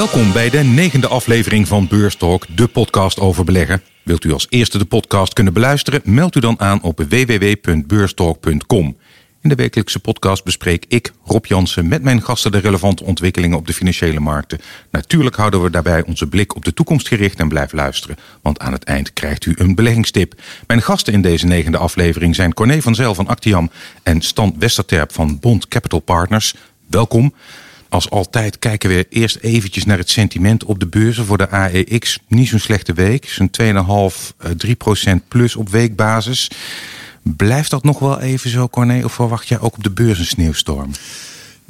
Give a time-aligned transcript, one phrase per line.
[0.00, 3.82] Welkom bij de negende aflevering van Beurstalk, de podcast over beleggen.
[4.02, 6.00] Wilt u als eerste de podcast kunnen beluisteren?
[6.04, 8.96] Meld u dan aan op www.beurstalk.com.
[9.42, 13.66] In de wekelijkse podcast bespreek ik, Rob Jansen, met mijn gasten de relevante ontwikkelingen op
[13.66, 14.60] de financiële markten.
[14.90, 18.72] Natuurlijk houden we daarbij onze blik op de toekomst gericht en blijf luisteren, want aan
[18.72, 20.40] het eind krijgt u een beleggingstip.
[20.66, 23.70] Mijn gasten in deze negende aflevering zijn Corné van Zel van Actiam
[24.02, 26.54] en Stan Westerterp van Bond Capital Partners.
[26.86, 27.34] Welkom.
[27.88, 32.18] Als altijd kijken we eerst eventjes naar het sentiment op de beurzen voor de AEX.
[32.28, 36.50] Niet zo'n slechte week, zo'n 2,5, 3% eh, plus op weekbasis.
[37.22, 39.04] Blijft dat nog wel even zo, Corné?
[39.04, 40.90] Of verwacht jij ook op de beurs een sneeuwstorm?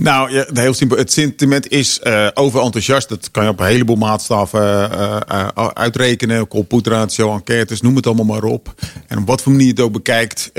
[0.03, 0.97] Nou, ja, heel simpel.
[0.97, 3.09] Het sentiment is uh, overenthousiast.
[3.09, 6.49] Dat kan je op een heleboel maatstaven uh, uh, uitrekenen.
[6.49, 8.75] Colpoetratio, enquêtes, noem het allemaal maar op.
[9.07, 10.51] En op wat voor manier je het ook bekijkt,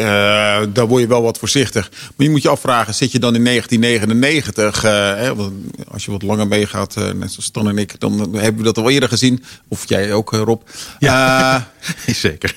[0.73, 1.89] daar word je wel wat voorzichtig.
[1.91, 4.81] Maar je moet je afvragen, zit je dan in 1999?
[4.81, 5.33] Hè,
[5.87, 8.89] als je wat langer meegaat, net zoals Stan en ik, dan hebben we dat al
[8.89, 9.43] eerder gezien.
[9.67, 10.61] Of jij ook, Rob.
[10.99, 11.71] Ja,
[12.05, 12.55] zeker.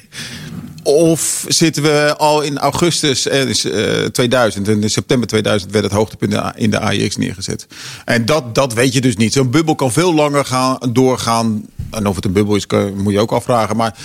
[0.87, 6.35] Of zitten we al in augustus eh, 2000 en in september 2000 werd het hoogtepunt
[6.55, 7.67] in de AIX neergezet.
[8.05, 9.33] En dat, dat weet je dus niet.
[9.33, 11.67] Zo'n bubbel kan veel langer gaan, doorgaan.
[11.91, 13.77] En of het een bubbel is, kan, moet je ook afvragen.
[13.77, 13.97] Maar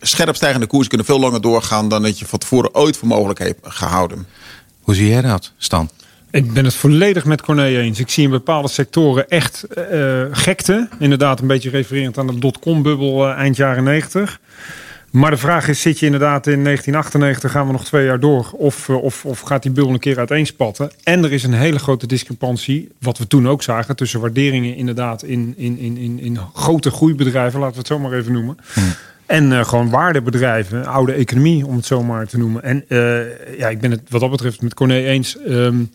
[0.00, 3.38] scherp stijgende koersen kunnen veel langer doorgaan dan dat je van tevoren ooit voor mogelijk
[3.38, 4.26] hebt gehouden.
[4.80, 5.90] Hoe zie jij dat, Stan?
[6.30, 7.98] Ik ben het volledig met Corné eens.
[7.98, 10.88] Ik zie in bepaalde sectoren echt uh, gekte.
[10.98, 14.40] Inderdaad, een beetje refererend aan de dotcom-bubbel uh, eind jaren 90.
[15.16, 18.50] Maar de vraag is, zit je inderdaad in 1998, gaan we nog twee jaar door?
[18.52, 20.90] Of, eh, of, of gaat die bubbel een keer uiteenspatten?
[21.02, 23.96] En er is een hele grote discrepantie, wat we toen ook zagen...
[23.96, 28.12] tussen waarderingen inderdaad in, in, in, in, in grote groeibedrijven, laten we het zo maar
[28.12, 28.56] even noemen...
[28.72, 28.92] Hmm.
[29.26, 32.62] En uh, gewoon waardebedrijven, oude economie om het zo maar te noemen.
[32.62, 35.36] En uh, ja, ik ben het wat dat betreft met Corné eens.
[35.48, 35.90] Um,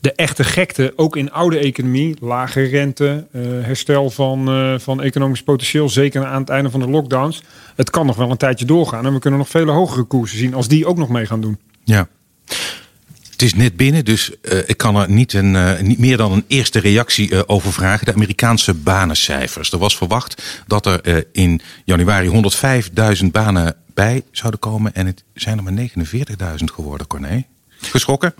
[0.00, 5.42] de echte gekte, ook in oude economie, lage rente, uh, herstel van, uh, van economisch
[5.42, 7.42] potentieel, zeker aan het einde van de lockdowns.
[7.76, 10.54] Het kan nog wel een tijdje doorgaan en we kunnen nog vele hogere koersen zien
[10.54, 11.58] als die ook nog mee gaan doen.
[11.84, 12.08] Ja.
[13.30, 16.44] Het is net binnen, dus uh, ik kan er niet, een, niet meer dan een
[16.46, 18.06] eerste reactie over vragen.
[18.06, 19.72] De Amerikaanse banencijfers.
[19.72, 22.52] Er was verwacht dat er in januari
[23.22, 25.88] 105.000 banen bij zouden komen en het zijn er maar
[26.58, 27.46] 49.000 geworden, Corné.
[27.80, 28.34] Geschrokken?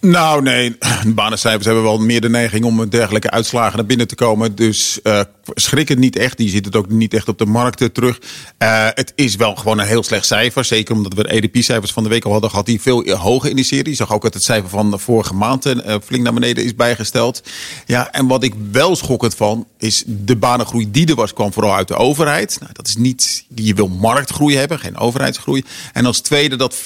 [0.00, 0.76] Nou, nee.
[1.02, 4.54] De banencijfers hebben wel meer de neiging om dergelijke uitslagen naar binnen te komen.
[4.54, 5.20] Dus uh,
[5.54, 6.36] schrik het niet echt.
[6.36, 8.18] Die ziet het ook niet echt op de markten terug.
[8.58, 10.64] Uh, het is wel gewoon een heel slecht cijfer.
[10.64, 12.66] Zeker omdat we de EDP-cijfers van de week al hadden gehad.
[12.66, 13.88] Die veel hoger in die serie.
[13.88, 15.74] Je zag ook dat het cijfer van de vorige maand
[16.04, 17.42] flink naar beneden is bijgesteld.
[17.86, 21.74] Ja, en wat ik wel schokkend van is de banengroei die er was, kwam vooral
[21.74, 22.56] uit de overheid.
[22.60, 25.64] Nou, dat is niet, je wil marktgroei hebben, geen overheidsgroei.
[25.92, 26.76] En als tweede dat 40%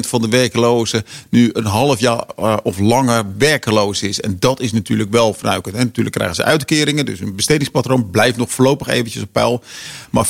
[0.00, 4.20] van de werklozen nu een half jaar uh, of langer werkeloos is.
[4.20, 5.74] En dat is natuurlijk wel verruikend.
[5.74, 9.62] En natuurlijk krijgen ze uitkeringen, dus een bestedingspatroon blijft nog voorlopig eventjes op peil.
[10.10, 10.28] Maar 40%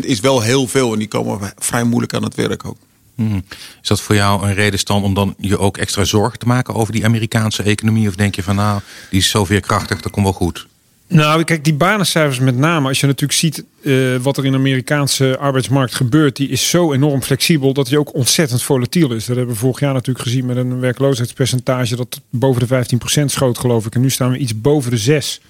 [0.00, 2.76] is wel heel veel en die komen vrij moeilijk aan het werk ook.
[3.14, 3.44] Hmm.
[3.82, 6.74] Is dat voor jou een reden stand om dan je ook extra zorgen te maken
[6.74, 8.08] over die Amerikaanse economie?
[8.08, 8.80] Of denk je van nou,
[9.10, 10.66] die is zo veerkrachtig, dat komt wel goed?
[11.12, 14.58] Nou, kijk, die banencijfers met name, als je natuurlijk ziet uh, wat er in de
[14.58, 19.24] Amerikaanse arbeidsmarkt gebeurt, die is zo enorm flexibel dat die ook ontzettend volatiel is.
[19.24, 22.86] Dat hebben we vorig jaar natuurlijk gezien met een werkloosheidspercentage dat boven de
[23.22, 23.94] 15% schoot, geloof ik.
[23.94, 25.40] En nu staan we iets boven de 6.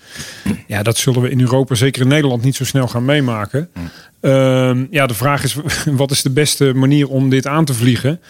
[0.66, 3.70] Ja, dat zullen we in Europa, zeker in Nederland, niet zo snel gaan meemaken.
[4.20, 5.56] Uh, ja, de vraag is,
[6.02, 8.20] wat is de beste manier om dit aan te vliegen?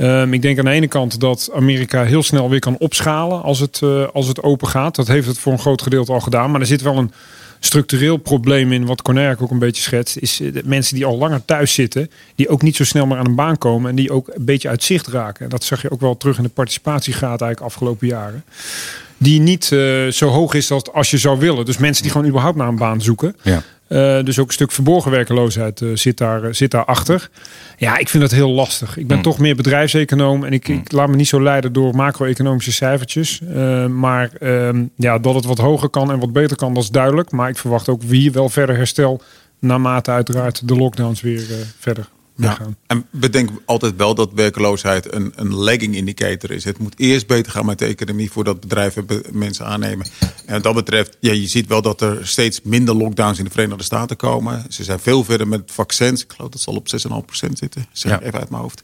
[0.00, 3.58] Um, ik denk aan de ene kant dat Amerika heel snel weer kan opschalen als
[3.58, 4.94] het, uh, als het open gaat.
[4.94, 6.50] Dat heeft het voor een groot gedeelte al gedaan.
[6.50, 7.12] Maar er zit wel een
[7.58, 10.16] structureel probleem in, wat Cornerk ook een beetje schetst.
[10.16, 13.16] Is uh, de mensen die al langer thuis zitten, die ook niet zo snel meer
[13.16, 13.90] aan een baan komen.
[13.90, 15.48] En die ook een beetje uit zicht raken.
[15.48, 18.44] Dat zag je ook wel terug in de participatiegraad eigenlijk afgelopen jaren.
[19.16, 21.64] Die niet uh, zo hoog is als, als je zou willen.
[21.64, 23.36] Dus mensen die gewoon überhaupt naar een baan zoeken.
[23.42, 23.62] Ja.
[23.92, 27.30] Uh, dus ook een stuk verborgen werkeloosheid uh, zit, daar, uh, zit daarachter.
[27.76, 28.96] Ja, ik vind dat heel lastig.
[28.96, 29.22] Ik ben mm.
[29.22, 30.76] toch meer bedrijfseconoom en ik, mm.
[30.76, 33.40] ik, laat me niet zo leiden door macro-economische cijfertjes.
[33.88, 37.30] maar ehm, ja, dat het wat hoger kan en wat beter kan, dat is duidelijk.
[37.30, 39.22] Maar ik verwacht ook hier wel verder herstel
[39.58, 41.42] naarmate uiteraard de lockdowns weer
[41.78, 42.08] verder
[42.40, 42.58] ja.
[42.86, 46.64] En bedenk altijd wel dat werkeloosheid een, een lagging indicator is.
[46.64, 50.06] Het moet eerst beter gaan met de economie voordat bedrijven mensen aannemen.
[50.46, 53.50] En wat dat betreft, ja, je ziet wel dat er steeds minder lockdowns in de
[53.50, 54.64] Verenigde Staten komen.
[54.68, 56.22] Ze zijn veel verder met vaccins.
[56.22, 57.86] Ik geloof dat ze al op 6,5% zitten.
[57.92, 58.20] Zeg ja.
[58.20, 58.82] even uit mijn hoofd.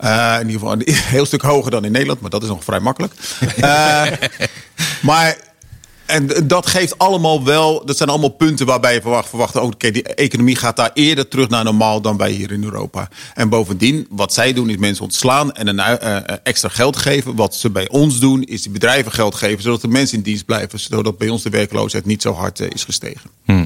[0.00, 0.82] Uh, in ieder geval een
[1.16, 3.12] heel stuk hoger dan in Nederland, maar dat is nog vrij makkelijk.
[3.58, 4.06] uh,
[5.02, 5.38] Maar
[6.06, 9.90] en dat geeft allemaal wel, dat zijn allemaal punten waarbij je verwacht, verwacht oh, oké,
[9.90, 13.08] die economie gaat daar eerder terug naar normaal dan wij hier in Europa.
[13.34, 17.34] En bovendien, wat zij doen is mensen ontslaan en een uh, extra geld geven.
[17.34, 20.44] Wat ze bij ons doen, is die bedrijven geld geven, zodat de mensen in dienst
[20.44, 23.30] blijven, zodat bij ons de werkloosheid niet zo hard uh, is gestegen.
[23.44, 23.65] Hmm.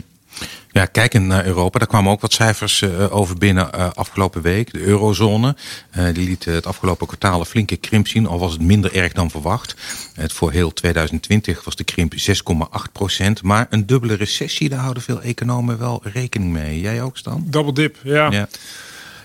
[0.72, 4.72] Ja, kijkend naar Europa, daar kwamen ook wat cijfers uh, over binnen uh, afgelopen week.
[4.72, 5.56] De eurozone,
[5.96, 9.12] uh, die liet het afgelopen kwartaal een flinke krimp zien, al was het minder erg
[9.12, 9.74] dan verwacht.
[10.14, 13.42] Het voor heel 2020 was de krimp 6,8 procent.
[13.42, 16.80] Maar een dubbele recessie, daar houden veel economen wel rekening mee.
[16.80, 17.44] Jij ook, Stan?
[17.46, 18.30] Double dip, ja.
[18.30, 18.48] ja.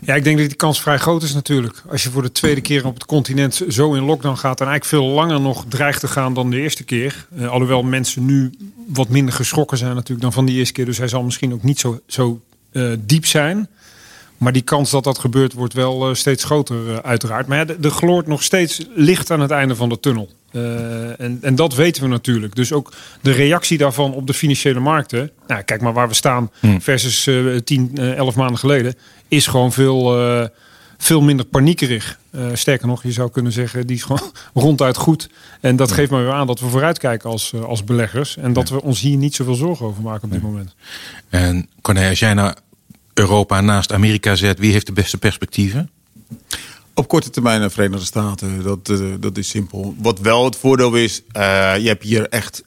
[0.05, 1.83] Ja, ik denk dat die kans vrij groot is natuurlijk.
[1.89, 4.61] Als je voor de tweede keer op het continent zo in lockdown gaat...
[4.61, 7.27] en eigenlijk veel langer nog dreigt te gaan dan de eerste keer.
[7.37, 8.51] Uh, alhoewel mensen nu
[8.87, 10.85] wat minder geschrokken zijn natuurlijk dan van die eerste keer.
[10.85, 12.41] Dus hij zal misschien ook niet zo, zo
[12.71, 13.69] uh, diep zijn.
[14.37, 17.47] Maar die kans dat dat gebeurt wordt wel uh, steeds groter uiteraard.
[17.47, 20.29] Maar ja, er gloort nog steeds licht aan het einde van de tunnel.
[20.55, 22.55] Uh, en, en dat weten we natuurlijk.
[22.55, 25.31] Dus ook de reactie daarvan op de financiële markten.
[25.47, 26.81] Nou, kijk maar waar we staan hmm.
[26.81, 28.95] versus uh, 10, uh, 11 maanden geleden.
[29.27, 30.45] Is gewoon veel, uh,
[30.97, 32.19] veel minder paniekerig.
[32.53, 35.29] sterker nog, je zou kunnen zeggen, die is gewoon ronduit goed.
[35.61, 38.37] En dat geeft maar weer aan dat we vooruitkijken als, als beleggers.
[38.37, 40.75] En dat we ons hier niet zoveel zorgen over maken op dit moment.
[41.29, 42.57] En Corné, als jij naar
[43.13, 45.89] Europa naast Amerika zet, wie heeft de beste perspectieven?
[46.97, 49.95] Op korte termijn de Verenigde Staten, dat, uh, dat is simpel.
[49.97, 52.63] Wat wel het voordeel is, uh, je hebt hier echt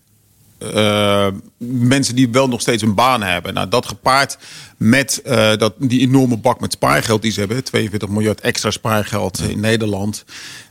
[0.59, 1.27] uh,
[1.59, 3.55] mensen die wel nog steeds een baan hebben.
[3.55, 4.39] Nou, dat gepaard
[4.77, 5.21] met
[5.59, 10.25] dat, die enorme bak met spaargeld die ze hebben, 42 miljard extra spaargeld in Nederland.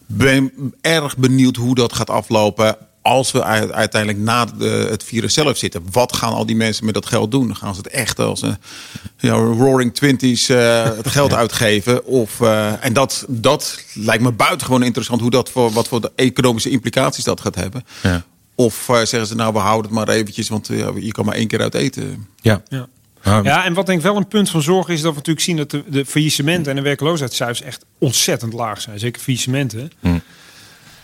[0.06, 0.52] Ben
[0.82, 2.78] erg benieuwd hoe dat gaat aflopen
[3.08, 6.94] als we uiteindelijk na de, het virus zelf zitten, wat gaan al die mensen met
[6.94, 7.56] dat geld doen?
[7.56, 8.58] Gaan ze het echt als een
[9.18, 12.06] ja, roaring twenties uh, het geld uitgeven?
[12.06, 16.12] Of, uh, en dat, dat lijkt me buitengewoon interessant hoe dat voor wat voor de
[16.16, 17.86] economische implicaties dat gaat hebben.
[18.04, 18.24] Ja.
[18.56, 21.48] Of uh, zeggen ze nou, we houden het maar eventjes, want je kan maar één
[21.48, 22.28] keer uit eten.
[22.42, 22.62] Ja.
[22.70, 22.88] ja.
[23.44, 25.58] Ja, en wat denk ik wel een punt van zorg is dat we natuurlijk zien
[25.58, 29.00] dat de, de faillissementen en de werkloosheidscijfers echt ontzettend laag zijn.
[29.00, 29.92] Zeker faillissementen.
[30.00, 30.18] Hm.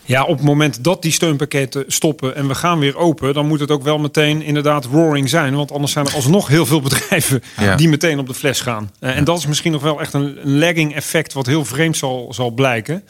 [0.05, 3.59] Ja, op het moment dat die steunpakketten stoppen en we gaan weer open, dan moet
[3.59, 5.55] het ook wel meteen inderdaad roaring zijn.
[5.55, 7.43] Want anders zijn er alsnog heel veel bedrijven
[7.77, 8.91] die meteen op de fles gaan.
[8.99, 12.33] Uh, en dat is misschien nog wel echt een lagging effect wat heel vreemd zal,
[12.33, 13.03] zal blijken.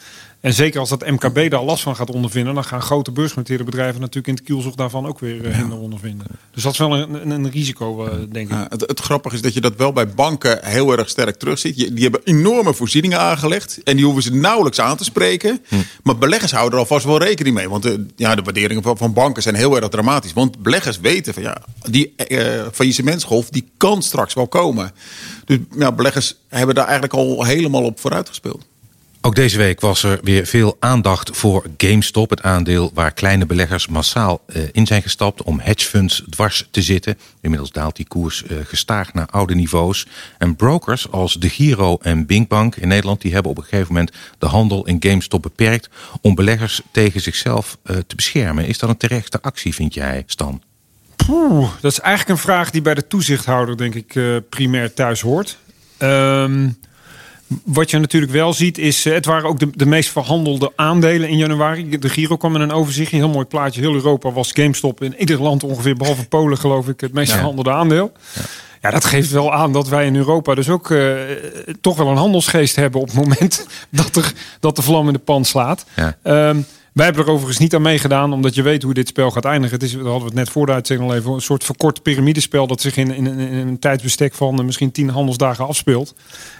[0.44, 4.00] En zeker als dat MKB daar last van gaat ondervinden, dan gaan grote beursgenoteerde bedrijven
[4.00, 6.26] natuurlijk in het kielzog daarvan ook weer uh, hinder ondervinden.
[6.50, 8.56] Dus dat is wel een, een, een risico, uh, denk ik.
[8.68, 11.76] het, het, grappige is dat je dat wel bij banken heel erg sterk terugziet.
[11.76, 15.60] die hebben enorme voorzieningen aangelegd en die hoeven ze nauwelijks aan te spreken.
[15.68, 15.76] Hm.
[16.02, 17.68] Maar beleggers houden er alvast wel rekening mee.
[17.68, 20.32] Want de, ja, de waarderingen van, van, banken zijn heel erg dramatisch.
[20.32, 24.92] Want beleggers weten van ja, die uh, faillissementsgolf die kan straks wel komen.
[25.44, 28.64] Dus ja, beleggers hebben daar eigenlijk al helemaal op vooruit gespeeld.
[29.26, 33.88] Ook deze week was er weer veel aandacht voor GameStop, het aandeel waar kleine beleggers
[33.88, 37.18] massaal uh, in zijn gestapt om hedgefunds dwars te zitten.
[37.40, 40.06] Inmiddels daalt die koers uh, gestaag naar oude niveaus.
[40.38, 44.12] En brokers als De Giro en Binkbank in Nederland die hebben op een gegeven moment
[44.38, 45.88] de handel in GameStop beperkt
[46.20, 48.66] om beleggers tegen zichzelf uh, te beschermen.
[48.66, 50.62] Is dat een terechte actie, vind jij, Stan?
[51.80, 54.18] Dat is eigenlijk een vraag die bij de toezichthouder, denk ik,
[54.48, 55.58] primair thuis hoort.
[55.98, 56.76] Um,
[57.64, 61.28] wat je natuurlijk wel ziet is, eh, het waren ook de, de meest verhandelde aandelen
[61.28, 61.98] in januari.
[61.98, 63.80] De Giro kwam met een overzicht, een heel mooi plaatje.
[63.80, 67.70] Heel Europa was GameStop in ieder land ongeveer, behalve Polen geloof ik, het meest verhandelde
[67.70, 68.12] aandeel.
[68.34, 68.40] Ja.
[68.82, 68.90] ja.
[68.90, 71.14] dat geeft wel aan dat wij in Europa dus ook uh,
[71.80, 75.18] toch wel een handelsgeest hebben op het moment dat, er, dat de vlam in de
[75.18, 75.84] pan slaat.
[75.96, 76.48] Ja.
[76.48, 79.44] Um, wij hebben er overigens niet aan meegedaan, omdat je weet hoe dit spel gaat
[79.44, 79.74] eindigen.
[79.78, 82.66] Het is, hadden we het net voor de uitzending al even, een soort verkort piramidespel
[82.66, 86.14] dat zich in, in, een tijdsbestek van uh, misschien tien handelsdagen afspeelt.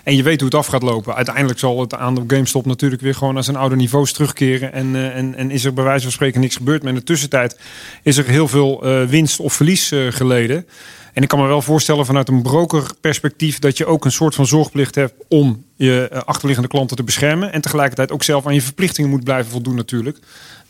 [0.05, 1.15] En je weet hoe het af gaat lopen.
[1.15, 4.73] Uiteindelijk zal het aandeel GameStop natuurlijk weer gewoon naar zijn oude niveaus terugkeren.
[4.73, 6.83] En, uh, en, en is er bij wijze van spreken niks gebeurd.
[6.83, 7.59] Maar in de tussentijd
[8.03, 10.67] is er heel veel uh, winst of verlies geleden.
[11.15, 14.47] En ik kan me wel voorstellen vanuit een brokerperspectief dat je ook een soort van
[14.47, 17.53] zorgplicht hebt om je eh, achterliggende klanten te beschermen.
[17.53, 20.19] En tegelijkertijd ook zelf aan je verplichtingen moet blijven voldoen natuurlijk.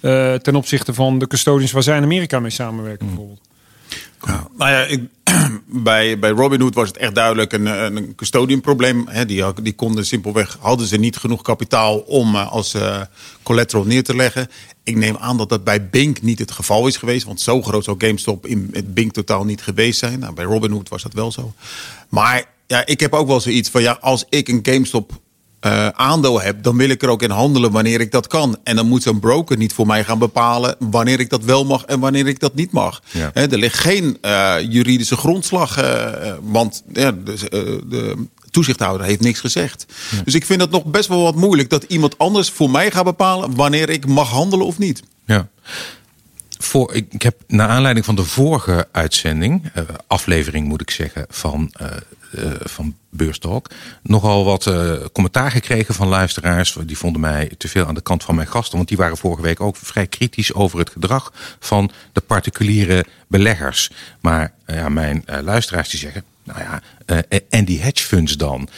[0.01, 3.15] Uh, ten opzichte van de custodians waar zij in Amerika mee samenwerken hmm.
[3.15, 3.41] bijvoorbeeld.
[4.27, 4.99] Ja, nou ja,
[5.67, 8.15] bij, bij Robinhood was het echt duidelijk een, een
[9.27, 13.01] die, die konden simpelweg, hadden ze niet genoeg kapitaal om uh, als uh,
[13.43, 14.49] collateral neer te leggen.
[14.83, 17.27] Ik neem aan dat dat bij Bink niet het geval is geweest.
[17.27, 20.19] Want zo groot zou GameStop in het Bink totaal niet geweest zijn.
[20.19, 21.53] Nou, bij Robinhood was dat wel zo.
[22.09, 25.21] Maar ja, ik heb ook wel zoiets van ja, als ik een GameStop
[25.67, 28.57] uh, aandeel heb, dan wil ik er ook in handelen wanneer ik dat kan.
[28.65, 31.85] En dan moet zo'n broker niet voor mij gaan bepalen wanneer ik dat wel mag
[31.85, 33.03] en wanneer ik dat niet mag.
[33.11, 33.31] Ja.
[33.35, 39.87] er ligt geen uh, juridische grondslag, uh, want ja, de, de, toezichthouder heeft niks gezegd.
[40.11, 40.23] Ja.
[40.25, 43.05] Dus ik vind het nog best wel wat moeilijk dat iemand anders voor mij gaat
[43.05, 45.03] bepalen wanneer ik mag handelen of niet.
[45.27, 45.49] Ja.
[46.65, 51.73] Voor, ik, heb naar aanleiding van de vorige uitzending, uh, aflevering moet ik zeggen, van,
[51.81, 51.89] uh,
[52.45, 53.71] uh, van Beurstalk,
[54.03, 54.71] nogal wat
[55.13, 56.77] commentaar gekregen van luisteraars.
[56.85, 59.43] Die vonden mij te veel aan de kant van mijn gasten, want die waren vorige
[59.43, 63.91] week ook vrij kritisch over het gedrag van de particuliere beleggers.
[64.21, 66.83] Maar ja, mijn luisteraars die zeggen, nou ja,
[67.49, 68.69] en die hedge funds dan?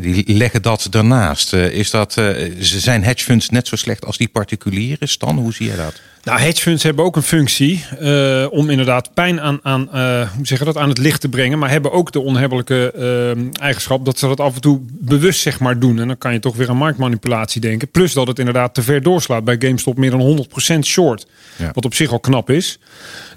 [0.00, 1.52] Die leggen dat daarnaast.
[1.52, 2.12] Is dat,
[2.58, 5.08] zijn hedge funds net zo slecht als die particulieren?
[5.08, 6.00] Stan, hoe zie je dat?
[6.24, 10.46] Nou, hedge funds hebben ook een functie uh, om inderdaad pijn aan, aan, uh, hoe
[10.46, 11.58] zeg je dat, aan het licht te brengen.
[11.58, 15.60] Maar hebben ook de onhebbelijke uh, eigenschap dat ze dat af en toe bewust zeg
[15.60, 16.00] maar, doen.
[16.00, 17.88] En dan kan je toch weer aan marktmanipulatie denken.
[17.88, 19.44] Plus dat het inderdaad te ver doorslaat.
[19.44, 21.26] Bij GameStop meer dan 100% short.
[21.56, 21.70] Ja.
[21.72, 22.78] Wat op zich al knap is.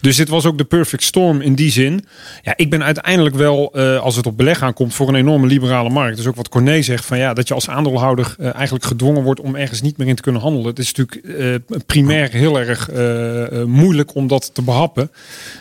[0.02, 2.06] Dus dit was ook de perfect storm in die zin.
[2.42, 6.18] Ja, ik ben uiteindelijk wel, als het op beleg aankomt, voor een enorme liberale markt.
[6.18, 9.56] Dus ook wat Corné zegt, van ja, dat je als aandeelhouder eigenlijk gedwongen wordt om
[9.56, 10.68] ergens niet meer in te kunnen handelen.
[10.68, 15.12] Het is natuurlijk primair heel erg uh, moeilijk om dat te behappen.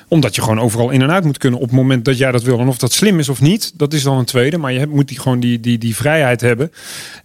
[0.08, 2.42] Omdat je gewoon overal in en uit moet kunnen op het moment dat jij dat
[2.42, 2.58] wil.
[2.58, 4.58] En of dat slim is of niet, dat is dan een tweede.
[4.58, 6.72] Maar je hebt, moet die, gewoon die, die, die vrijheid hebben.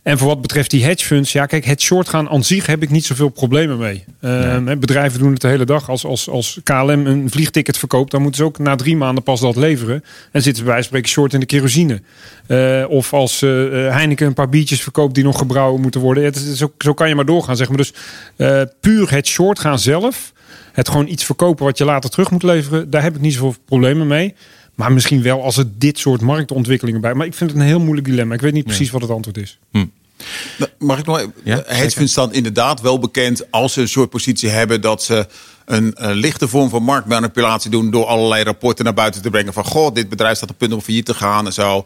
[0.03, 2.83] En voor wat betreft die hedge funds, ja kijk, het short gaan aan zich heb
[2.83, 4.03] ik niet zoveel problemen mee.
[4.21, 5.89] Uh, Bedrijven doen het de hele dag.
[5.89, 9.39] Als, als, als KLM een vliegticket verkoopt, dan moeten ze ook na drie maanden pas
[9.39, 10.03] dat leveren.
[10.31, 12.01] En zitten wij spreken short in de kerosine.
[12.47, 13.49] Uh, of als uh,
[13.93, 16.23] Heineken een paar biertjes verkoopt die nog gebrouwen moeten worden.
[16.23, 17.77] Het, zo, zo kan je maar doorgaan, zeg maar.
[17.77, 17.93] Dus
[18.79, 20.33] puur het short gaan zelf.
[20.71, 22.89] Het gewoon iets verkopen wat je later terug moet leveren.
[22.89, 24.33] Daar heb ik niet zoveel problemen mee.
[24.75, 27.13] Maar misschien wel als het dit soort marktontwikkelingen bij.
[27.13, 28.33] Maar ik vind het een heel moeilijk dilemma.
[28.33, 29.59] Ik weet niet precies wat het antwoord is.
[29.71, 29.85] Hm.
[30.79, 31.33] Mag ik nog even?
[31.43, 35.27] Ja, het vindt dan inderdaad wel bekend als ze een soort positie hebben dat ze
[35.65, 39.65] een, een, lichte vorm van marktmanipulatie doen door allerlei rapporten naar buiten te brengen van
[39.65, 41.85] goh, dit bedrijf staat op punt om failliet te gaan en zo.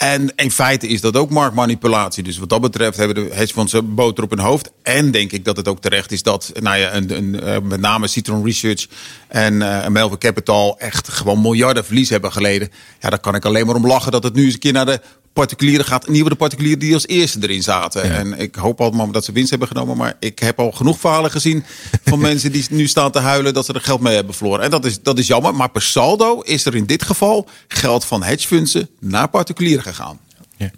[0.00, 2.22] En in feite is dat ook marktmanipulatie.
[2.22, 4.70] Dus wat dat betreft hebben de hedgefondsen boter op hun hoofd.
[4.82, 7.80] En denk ik dat het ook terecht is dat nou ja, een, een, eh, met
[7.80, 8.86] name Citron Research
[9.28, 12.70] en uh, Melvin Capital echt gewoon miljarden verlies hebben geleden.
[13.00, 14.86] Ja, daar kan ik alleen maar om lachen dat het nu eens een keer naar
[14.86, 15.00] de
[15.40, 16.06] particulieren gaat.
[16.06, 18.02] En de particulieren die als eerste erin zaten.
[18.02, 19.96] En ik hoop allemaal dat ze winst hebben genomen.
[19.96, 21.64] Maar ik heb al genoeg verhalen gezien
[22.04, 24.64] van mensen die nu staan te huilen dat ze er geld mee hebben verloren.
[24.64, 25.54] En dat is, dat is jammer.
[25.54, 30.18] Maar per saldo is er in dit geval geld van hedgefundsen naar particulieren gegaan.
[30.56, 30.70] Ja.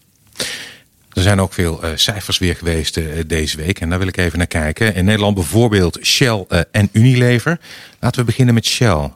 [1.12, 3.80] Er zijn ook veel uh, cijfers weer geweest uh, deze week.
[3.80, 4.94] En daar wil ik even naar kijken.
[4.94, 7.60] In Nederland bijvoorbeeld Shell uh, en Unilever.
[8.00, 9.10] Laten we beginnen met Shell.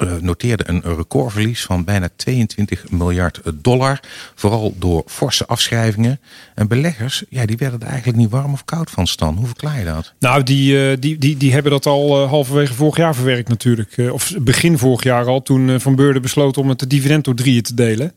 [0.00, 4.00] Eh, noteerde een recordverlies van bijna 22 miljard dollar.
[4.34, 6.20] Vooral door forse afschrijvingen.
[6.54, 9.36] En beleggers, ja, die werden er eigenlijk niet warm of koud van, Stan.
[9.36, 10.12] Hoe verklaar je dat?
[10.18, 13.94] Nou, die, eh, die, die, die hebben dat al uh, halverwege vorig jaar verwerkt natuurlijk.
[14.12, 17.74] of begin vorig jaar al, toen Van Beurden besloot om het dividend door drieën te
[17.74, 18.12] delen.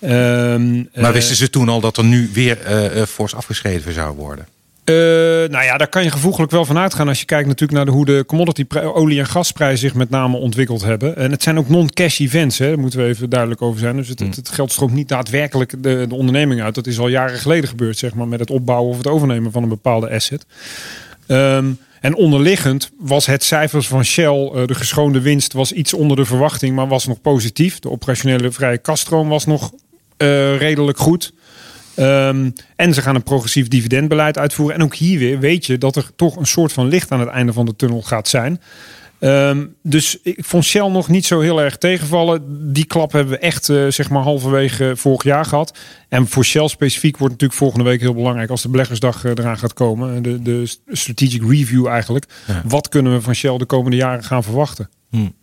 [0.00, 2.58] Ehm, maar wisten ze toen al dat er nu weer
[3.08, 4.46] fors afgeschreven zou worden?
[4.88, 4.94] Uh,
[5.50, 7.92] nou ja, daar kan je gevoeglijk wel van uitgaan als je kijkt natuurlijk naar de,
[7.92, 11.16] hoe de commodity olie- en gasprijzen zich met name ontwikkeld hebben.
[11.16, 13.96] En het zijn ook non-cash events, hè, daar moeten we even duidelijk over zijn.
[13.96, 16.74] Dus het, het, het geld stroomt niet daadwerkelijk de, de onderneming uit.
[16.74, 19.62] Dat is al jaren geleden gebeurd, zeg maar, met het opbouwen of het overnemen van
[19.62, 20.46] een bepaalde asset.
[21.26, 26.16] Um, en onderliggend was het cijfers van Shell, uh, de geschoonde winst, was iets onder
[26.16, 27.78] de verwachting, maar was nog positief.
[27.78, 31.32] De operationele vrije kaststroom was nog uh, redelijk goed.
[31.98, 34.76] Um, en ze gaan een progressief dividendbeleid uitvoeren.
[34.76, 37.28] En ook hier weer weet je dat er toch een soort van licht aan het
[37.28, 38.60] einde van de tunnel gaat zijn.
[39.20, 42.72] Um, dus ik vond Shell nog niet zo heel erg tegenvallen.
[42.72, 45.78] Die klap hebben we echt uh, zeg maar halverwege vorig jaar gehad.
[46.08, 49.58] En voor Shell specifiek wordt natuurlijk volgende week heel belangrijk als de beleggersdag uh, eraan
[49.58, 50.22] gaat komen.
[50.22, 52.24] De, de strategic review eigenlijk.
[52.46, 52.62] Ja.
[52.64, 54.88] Wat kunnen we van Shell de komende jaren gaan verwachten?
[55.10, 55.34] Hmm.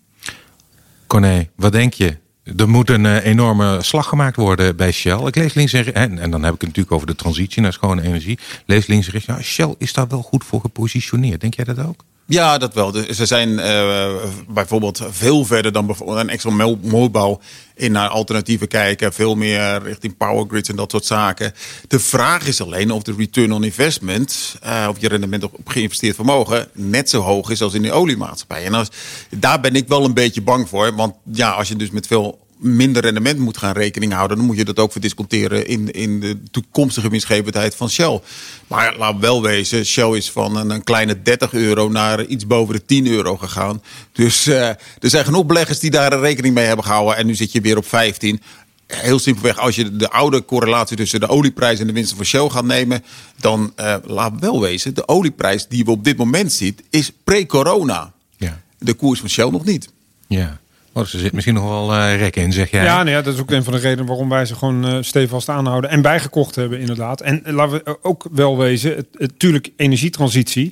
[1.08, 2.18] Corné, wat denk je?
[2.46, 5.25] Er moet een uh, enorme slag gemaakt worden bij Shell.
[5.25, 7.74] Ik lees links en, en, en dan heb ik het natuurlijk over de transitie naar
[7.74, 8.40] schone energie.
[8.66, 9.28] Lees links en rechts.
[9.28, 11.42] Ja, Shell is daar wel goed voor gepositioneerd.
[11.42, 12.04] Denk jij dat ook?
[12.27, 12.94] Ja, dat wel.
[13.13, 14.13] Ze zijn uh,
[14.48, 17.39] bijvoorbeeld veel verder dan bijvoorbeeld een extra Mobilbouw
[17.75, 19.13] in naar alternatieven kijken.
[19.13, 21.53] Veel meer richting power grids en dat soort zaken.
[21.88, 26.15] De vraag is alleen of de return on investment, uh, of je rendement op geïnvesteerd
[26.15, 28.65] vermogen, net zo hoog is als in de oliemaatschappij.
[28.65, 28.89] En als,
[29.29, 30.96] daar ben ik wel een beetje bang voor.
[30.96, 34.57] Want ja, als je dus met veel minder rendement moet gaan rekening houden, dan moet
[34.57, 38.22] je dat ook verdisconteren in, in de toekomstige winstgevendheid van Shell.
[38.67, 42.75] Maar laat wel wezen, Shell is van een, een, kleine 30 euro naar iets boven
[42.75, 43.81] de 10 euro gegaan.
[44.12, 47.17] Dus uh, er zijn genoeg beleggers die daar rekening mee hebben gehouden.
[47.17, 48.41] En nu zit je weer op 15
[48.88, 52.50] heel simpelweg, als je de oude correlatie tussen de olieprijs en de winsten van Shell
[52.50, 53.03] gaat nemen,
[53.39, 58.13] dan uh, laat wel wezen, de olieprijs die we op dit moment zien, is pre-corona.
[58.38, 58.62] Ja.
[58.79, 59.89] De koers van Shell nog niet.
[60.27, 60.60] Ja.
[60.96, 62.84] Oh, dus er zit misschien nog wel uh, rek in, zeg jij.
[62.84, 65.50] Ja, nee, dat is ook een van de redenen waarom wij ze gewoon uh, stevast
[65.50, 67.22] aanhouden en bijgekocht hebben, inderdaad.
[67.22, 70.70] En laten we ook wel wezen, het, het, tuurlijk energietransitie.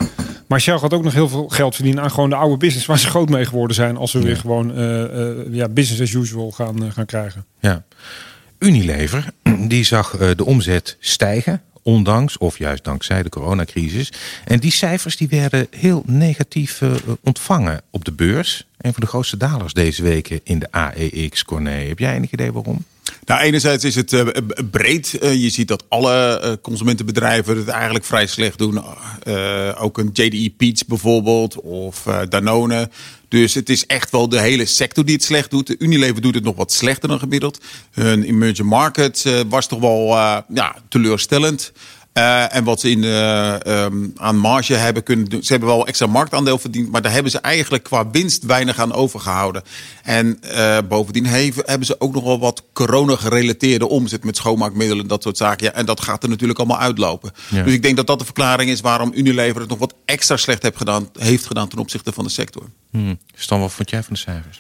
[0.48, 3.00] Maar Shell gaat ook nog heel veel geld verdienen aan gewoon de oude business waar
[3.00, 3.98] ze groot mee geworden zijn.
[3.98, 4.74] Als we weer gewoon
[5.52, 7.46] ja, business as usual gaan, gaan krijgen.
[7.60, 7.84] Ja.
[8.60, 9.26] Unilever,
[9.68, 14.12] die zag de omzet stijgen ondanks of juist dankzij de coronacrisis.
[14.46, 16.92] En die cijfers die werden heel negatief uh,
[17.24, 18.68] ontvangen op de beurs.
[18.78, 21.88] Een van de grootste dalers deze weken in de AEX, Corné.
[21.88, 22.86] Heb jij enig idee waarom?
[23.26, 24.28] Nou, enerzijds is het uh,
[24.72, 25.20] breed.
[25.24, 28.84] Uh, je ziet dat alle consumentenbedrijven het eigenlijk vrij slecht doen.
[29.78, 32.90] ook een JDE Peach bijvoorbeeld of Danone.
[33.34, 35.68] Dus het is echt wel de hele sector die het slecht doet.
[35.68, 37.60] De Unilever doet het nog wat slechter dan gemiddeld.
[37.92, 40.08] Hun emerging market was toch wel
[40.54, 41.72] ja, teleurstellend.
[42.18, 45.44] Uh, en wat ze in, uh, um, aan marge hebben kunnen doen.
[45.44, 46.92] Ze hebben wel extra marktaandeel verdiend.
[46.92, 49.64] Maar daar hebben ze eigenlijk qua winst weinig aan overgehouden.
[50.04, 55.08] En uh, bovendien hebben, hebben ze ook nog wel wat corona-gerelateerde omzet met schoonmaakmiddelen.
[55.08, 55.66] Dat soort zaken.
[55.66, 57.32] Ja, en dat gaat er natuurlijk allemaal uitlopen.
[57.50, 57.64] Ja.
[57.64, 60.64] Dus ik denk dat dat de verklaring is waarom Unilever het nog wat extra slecht
[60.64, 62.64] heeft gedaan, heeft gedaan ten opzichte van de sector.
[62.92, 63.20] Hmm.
[63.36, 64.60] Stan, wat vond jij van de cijfers?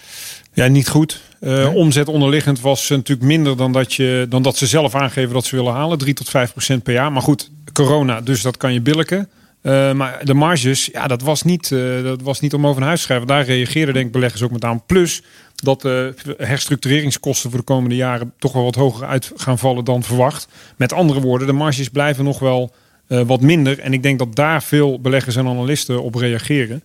[0.53, 1.21] Ja, niet goed.
[1.41, 5.45] Uh, Omzet onderliggend was natuurlijk minder dan dat, je, dan dat ze zelf aangeven dat
[5.45, 5.97] ze willen halen.
[5.97, 7.11] 3 tot 5 procent per jaar.
[7.11, 9.29] Maar goed, corona, dus dat kan je billiken.
[9.63, 12.87] Uh, maar de marges, ja, dat was, niet, uh, dat was niet om over naar
[12.87, 13.27] huis te schrijven.
[13.27, 14.85] Daar reageerden denk ik beleggers ook met aan.
[14.85, 15.21] Plus
[15.55, 20.03] dat de herstructureringskosten voor de komende jaren toch wel wat hoger uit gaan vallen dan
[20.03, 20.47] verwacht.
[20.75, 22.73] Met andere woorden, de marges blijven nog wel
[23.07, 23.79] wat minder.
[23.79, 26.83] En ik denk dat daar veel beleggers en analisten op reageren.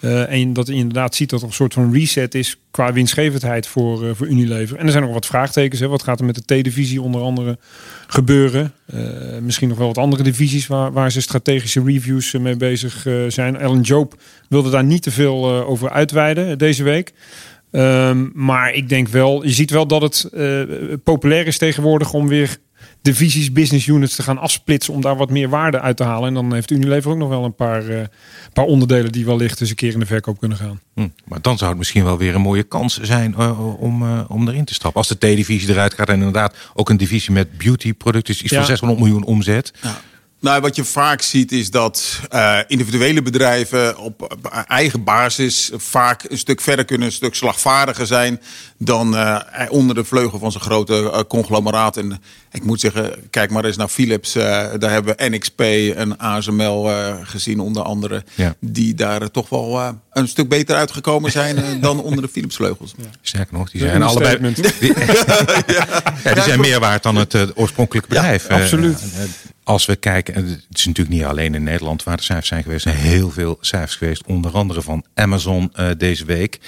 [0.00, 3.66] Uh, en dat je inderdaad ziet dat er een soort van reset is qua winstgevendheid
[3.66, 4.76] voor, uh, voor Unilever.
[4.76, 5.80] En er zijn nog wat vraagtekens.
[5.80, 5.88] Hè.
[5.88, 7.58] Wat gaat er met de T-divisie onder andere
[8.06, 8.72] gebeuren?
[8.94, 9.00] Uh,
[9.42, 13.56] misschien nog wel wat andere divisies waar, waar ze strategische reviews mee bezig zijn.
[13.56, 14.14] Ellen Job
[14.48, 17.12] wilde daar niet te veel over uitweiden deze week.
[17.72, 20.28] Um, maar ik denk wel, je ziet wel dat het
[21.04, 22.58] populair is tegenwoordig om weer
[23.02, 26.28] divisies, business units te gaan afsplitsen om daar wat meer waarde uit te halen.
[26.28, 28.00] En dan heeft Unilever ook nog wel een paar, uh,
[28.52, 30.80] paar onderdelen die wellicht eens een keer in de verkoop kunnen gaan.
[30.94, 34.20] Hm, maar dan zou het misschien wel weer een mooie kans zijn uh, om, uh,
[34.28, 35.00] om erin te stappen.
[35.00, 38.50] Als de T-divisie eruit gaat en inderdaad ook een divisie met beauty producten is iets
[38.50, 38.56] ja.
[38.56, 39.72] van 600 miljoen omzet.
[39.82, 40.00] Ja.
[40.40, 44.36] Nou, wat je vaak ziet is dat uh, individuele bedrijven op
[44.68, 48.40] eigen basis vaak een stuk verder kunnen, een stuk slagvaardiger zijn
[48.78, 51.96] dan uh, onder de vleugel van zo'n grote uh, conglomeraat.
[51.96, 52.22] En
[52.52, 54.32] ik moet zeggen, kijk maar eens naar Philips.
[54.32, 55.60] daar hebben we NXP
[55.96, 56.90] en ASML
[57.22, 58.24] gezien onder andere.
[58.34, 58.54] Ja.
[58.60, 62.94] Die daar toch wel een stuk beter uitgekomen zijn dan onder de Philips vleugels.
[62.96, 63.04] Ja.
[63.22, 64.54] Sterker nog, die zijn allebei...
[64.54, 64.64] Die,
[66.24, 68.46] ja, die zijn meer waard dan het oorspronkelijke bedrijf.
[68.46, 68.98] absoluut
[69.70, 72.62] als we kijken, en het is natuurlijk niet alleen in Nederland waar de cijfers zijn
[72.62, 76.58] geweest, er zijn heel veel cijfers geweest, onder andere van Amazon uh, deze week.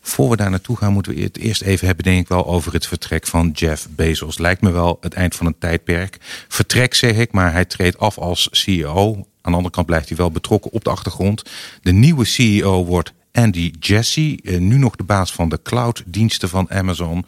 [0.00, 2.72] Voor we daar naartoe gaan, moeten we het eerst even hebben, denk ik wel, over
[2.72, 4.38] het vertrek van Jeff Bezos.
[4.38, 6.18] Lijkt me wel het eind van een tijdperk.
[6.48, 9.14] Vertrek zeg ik, maar hij treedt af als CEO.
[9.14, 11.42] Aan de andere kant blijft hij wel betrokken op de achtergrond.
[11.82, 16.70] De nieuwe CEO wordt Andy Jassy, uh, nu nog de baas van de clouddiensten van
[16.70, 17.24] Amazon.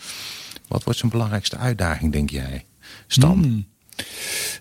[0.69, 2.65] Wat wordt zijn belangrijkste uitdaging, denk jij,
[3.07, 3.43] Stan?
[3.43, 3.71] Hmm.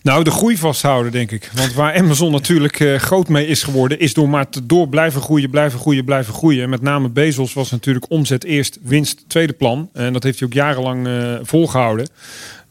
[0.04, 1.52] Nou, de groei vasthouden, denk ik.
[1.56, 5.22] Want waar Amazon natuurlijk uh, groot mee is geworden, is door maar te door blijven
[5.22, 6.64] groeien, blijven groeien, blijven groeien.
[6.64, 9.90] En met name Bezos was natuurlijk omzet eerst, winst tweede plan.
[9.94, 12.10] En dat heeft hij ook jarenlang uh, volgehouden.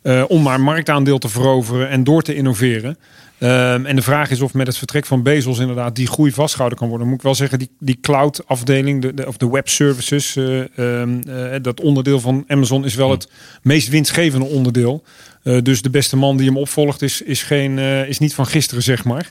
[0.02, 2.98] Uh, om maar marktaandeel te veroveren en door te innoveren.
[3.42, 6.78] Um, en de vraag is of met het vertrek van Bezos inderdaad die groei vastgehouden
[6.78, 7.06] kan worden.
[7.06, 10.64] Moet ik wel zeggen, die, die cloud afdeling, de, de, of de web services, uh,
[10.76, 13.28] um, uh, dat onderdeel van Amazon is wel het
[13.62, 15.02] meest winstgevende onderdeel.
[15.42, 18.82] Uh, dus de beste man die hem opvolgt is, is, geen, is niet van gisteren,
[18.82, 19.28] zeg maar.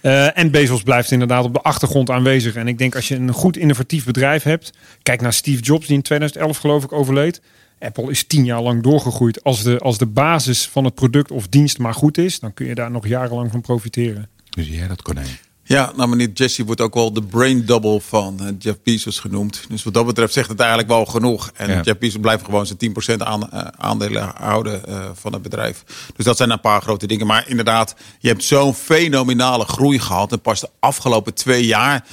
[0.34, 2.54] en Bezos blijft inderdaad op de achtergrond aanwezig.
[2.54, 5.96] En ik denk als je een goed innovatief bedrijf hebt, kijk naar Steve Jobs die
[5.96, 7.40] in 2011 geloof ik overleed.
[7.78, 9.44] Apple is tien jaar lang doorgegroeid.
[9.44, 12.66] Als de, als de basis van het product of dienst maar goed is, dan kun
[12.66, 14.28] je daar nog jarenlang van profiteren.
[14.50, 15.47] Dus jij dat konijn.
[15.68, 19.64] Ja, nou meneer Jesse wordt ook wel de brain double van uh, Jeff Bezos genoemd.
[19.68, 21.50] Dus wat dat betreft zegt het eigenlijk wel genoeg.
[21.54, 21.80] En ja.
[21.80, 25.84] Jeff Bezos blijft gewoon zijn 10% aan, uh, aandelen houden uh, van het bedrijf.
[26.16, 27.26] Dus dat zijn een paar grote dingen.
[27.26, 30.32] Maar inderdaad, je hebt zo'n fenomenale groei gehad.
[30.32, 32.04] En pas de afgelopen twee jaar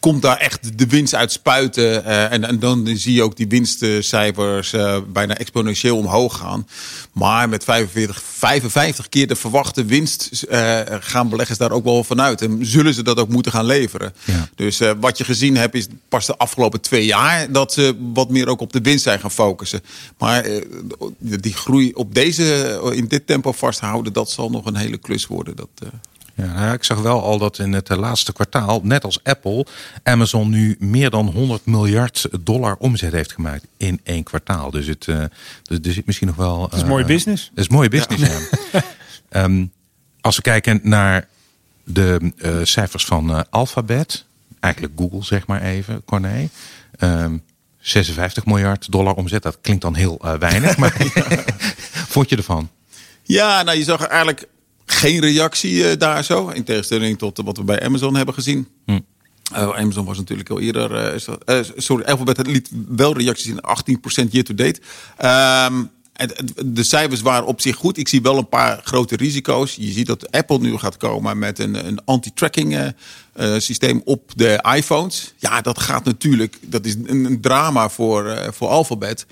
[0.00, 1.82] komt daar echt de winst uit spuiten.
[1.82, 6.68] Uh, en, en, dan zie je ook die winstcijfers uh, bijna exponentieel omhoog gaan.
[7.12, 12.42] Maar met 45, 55 keer de verwachte winst uh, gaan beleggers daar ook wel vanuit.
[12.42, 14.14] En zullen ze dat ook moeten gaan leveren.
[14.24, 14.48] Ja.
[14.54, 18.48] Dus wat je gezien hebt is pas de afgelopen twee jaar dat ze wat meer
[18.48, 19.82] ook op de winst zijn gaan focussen.
[20.18, 20.46] Maar
[21.18, 25.56] die groei op deze, in dit tempo vasthouden, dat zal nog een hele klus worden.
[25.56, 25.68] Dat,
[26.40, 29.66] ja, nou ik zag wel al dat in het laatste kwartaal, net als Apple,
[30.02, 34.70] Amazon nu meer dan 100 miljard dollar omzet heeft gemaakt in één kwartaal.
[34.70, 35.30] Dus het, uh, er
[35.80, 36.62] zit misschien nog wel.
[36.62, 37.48] Het is uh, mooie business.
[37.48, 38.82] Het is mooie business, ja.
[39.30, 39.42] ja.
[39.44, 39.72] um,
[40.20, 41.28] als we kijken naar
[41.84, 44.24] de cijfers van Alphabet,
[44.60, 46.48] eigenlijk Google zeg maar even, Corné.
[47.78, 50.96] 56 ehm, miljard dollar omzet, dat klinkt dan heel weinig, maar
[52.14, 52.70] vond je ervan?
[53.22, 54.48] Ja, nou je zag eigenlijk
[54.90, 58.68] geen reactie daar zo, in tegenstelling tot wat we bij Amazon hebben gezien.
[58.86, 58.98] Hm.
[59.52, 61.14] Uh, Amazon was natuurlijk al eerder.
[61.46, 63.60] Uh, sorry, Alphabet liet wel reacties in
[64.26, 64.80] 18% year to date.
[65.72, 65.90] Um,
[66.64, 67.96] de cijfers waren op zich goed.
[67.96, 69.74] Ik zie wel een paar grote risico's.
[69.74, 74.64] Je ziet dat Apple nu gaat komen met een, een anti-tracking uh, systeem op de
[74.76, 75.34] iPhones.
[75.36, 76.58] Ja, dat gaat natuurlijk.
[76.62, 79.26] Dat is een, een drama voor, uh, voor Alphabet.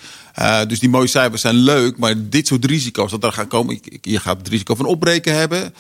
[0.69, 1.99] dus die mooie cijfers zijn leuk.
[1.99, 3.81] Maar dit soort risico's dat er gaan komen.
[4.01, 5.75] Je gaat het risico van opbreken hebben.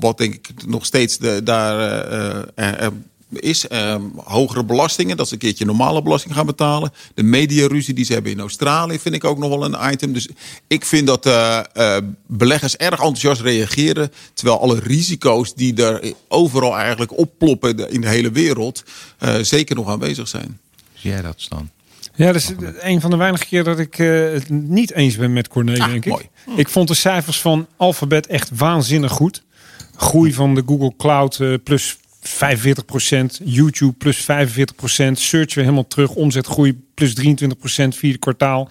[0.00, 2.92] wat denk ik nog steeds de, daar
[3.40, 3.66] is.
[3.72, 6.92] Uh, hogere belastingen, dat ze een keertje normale belasting gaan betalen.
[7.14, 10.12] De mediaruzie die ze hebben in Australië vind ik ook nog wel een item.
[10.12, 10.28] Dus
[10.66, 14.12] ik vind dat uh, uh, beleggers erg enthousiast reageren.
[14.34, 18.82] Terwijl alle risico's die er overal eigenlijk opploppen in de hele wereld...
[19.18, 20.60] Eh, zeker nog aanwezig zijn.
[20.94, 21.70] Zie jij dat, Stan?
[22.14, 25.48] Ja, dat is een van de weinige keer dat ik het niet eens ben met
[25.48, 26.12] Corné, ah, denk ik.
[26.12, 26.28] Mooi.
[26.56, 29.42] Ik vond de cijfers van Alphabet echt waanzinnig goed.
[29.96, 31.96] Groei van de Google Cloud plus
[32.28, 34.24] 45%, YouTube plus 45%,
[35.12, 38.68] search weer helemaal terug, omzetgroei plus 23% vierde kwartaal.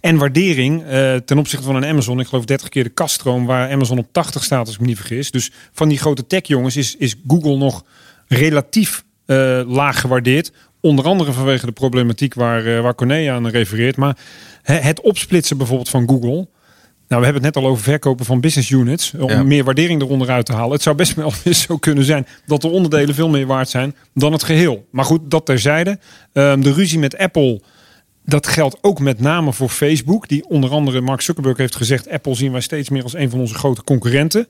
[0.00, 3.70] En waardering uh, ten opzichte van een Amazon, ik geloof 30 keer de kaststroom, waar
[3.70, 5.30] Amazon op 80 staat als ik me niet vergis.
[5.30, 7.84] Dus van die grote tech jongens is, is Google nog
[8.28, 10.52] relatief uh, laag gewaardeerd.
[10.80, 13.96] Onder andere vanwege de problematiek waar, uh, waar Corné aan refereert.
[13.96, 14.16] Maar
[14.62, 16.48] het opsplitsen bijvoorbeeld van Google
[17.14, 19.12] nou, we hebben het net al over verkopen van business units.
[19.18, 20.72] Om meer waardering eronder uit te halen.
[20.72, 23.94] Het zou best wel eens zo kunnen zijn dat de onderdelen veel meer waard zijn
[24.14, 24.86] dan het geheel.
[24.90, 25.98] Maar goed, dat terzijde.
[26.32, 27.60] Um, de ruzie met Apple.
[28.26, 30.28] Dat geldt ook met name voor Facebook.
[30.28, 33.40] Die onder andere Mark Zuckerberg heeft gezegd: Apple zien wij steeds meer als een van
[33.40, 34.48] onze grote concurrenten.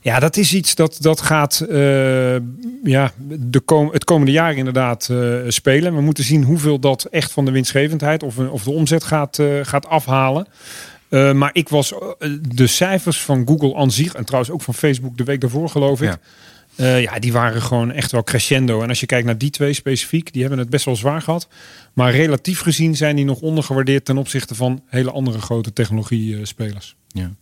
[0.00, 2.36] Ja, dat is iets dat, dat gaat uh,
[2.82, 5.94] ja, de kom het komende jaar inderdaad uh, spelen.
[5.94, 9.60] We moeten zien hoeveel dat echt van de winstgevendheid of, of de omzet gaat, uh,
[9.62, 10.46] gaat afhalen.
[11.08, 11.98] Uh, maar ik was uh,
[12.40, 16.02] de cijfers van Google aan zich, en trouwens ook van Facebook de week daarvoor geloof
[16.02, 16.08] ik.
[16.08, 16.18] Ja.
[16.76, 18.82] Uh, ja, die waren gewoon echt wel crescendo.
[18.82, 21.48] En als je kijkt naar die twee specifiek, die hebben het best wel zwaar gehad.
[21.92, 26.96] Maar relatief gezien zijn die nog ondergewaardeerd ten opzichte van hele andere grote technologie-spelers.
[27.08, 27.34] Ja.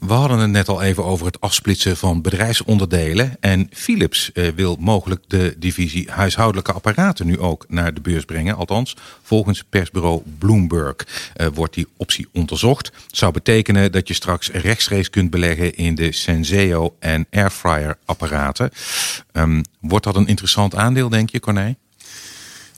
[0.00, 3.36] We hadden het net al even over het afsplitsen van bedrijfsonderdelen.
[3.40, 8.56] En Philips eh, wil mogelijk de divisie huishoudelijke apparaten nu ook naar de beurs brengen.
[8.56, 10.96] Althans, volgens persbureau Bloomberg
[11.34, 12.92] eh, wordt die optie onderzocht.
[13.06, 18.70] Zou betekenen dat je straks rechtstreeks kunt beleggen in de Senseo en Airfryer apparaten.
[19.32, 21.76] Um, wordt dat een interessant aandeel, denk je, Corné?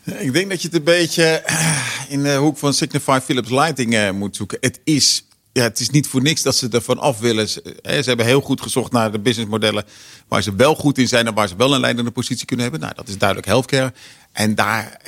[0.04, 1.42] Ik denk dat je het een beetje
[2.08, 4.58] in de hoek van Signify Philips Lighting moet zoeken.
[4.60, 5.25] Het is
[5.56, 7.48] ja, het is niet voor niks dat ze ervan af willen.
[7.48, 9.84] Ze, ze hebben heel goed gezocht naar de businessmodellen
[10.28, 12.82] waar ze wel goed in zijn en waar ze wel een leidende positie kunnen hebben.
[12.82, 13.92] Nou, dat is duidelijk healthcare.
[14.32, 15.00] En daar,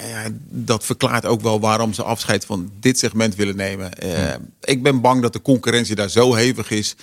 [0.49, 3.91] dat verklaart ook wel waarom ze afscheid van dit segment willen nemen.
[4.05, 6.97] Uh, ik ben bang dat de concurrentie daar zo hevig is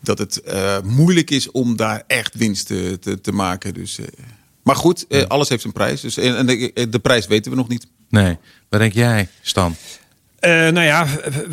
[0.00, 3.74] dat het uh, moeilijk is om daar echt winst te, te, te maken.
[3.74, 4.06] Dus, uh,
[4.62, 6.00] maar goed, alles heeft een prijs.
[6.00, 7.86] Dus, en de, de prijs weten we nog niet.
[8.08, 8.38] Nee.
[8.68, 9.76] Wat denk jij, Stan?
[10.40, 11.06] Uh, nou ja,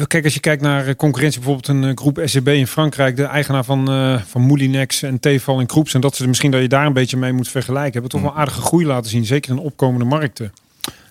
[0.08, 3.63] kijk, als je kijkt naar concurrentie, bijvoorbeeld een eh, groep SCB in Frankrijk, de eigenaar
[3.63, 6.86] van, uh, van Moulinex en Tefal en Kroeps, en dat ze misschien dat je daar
[6.86, 8.38] een beetje mee moet vergelijken, hebben toch wel mm.
[8.38, 10.54] aardige groei laten zien, zeker in opkomende markten.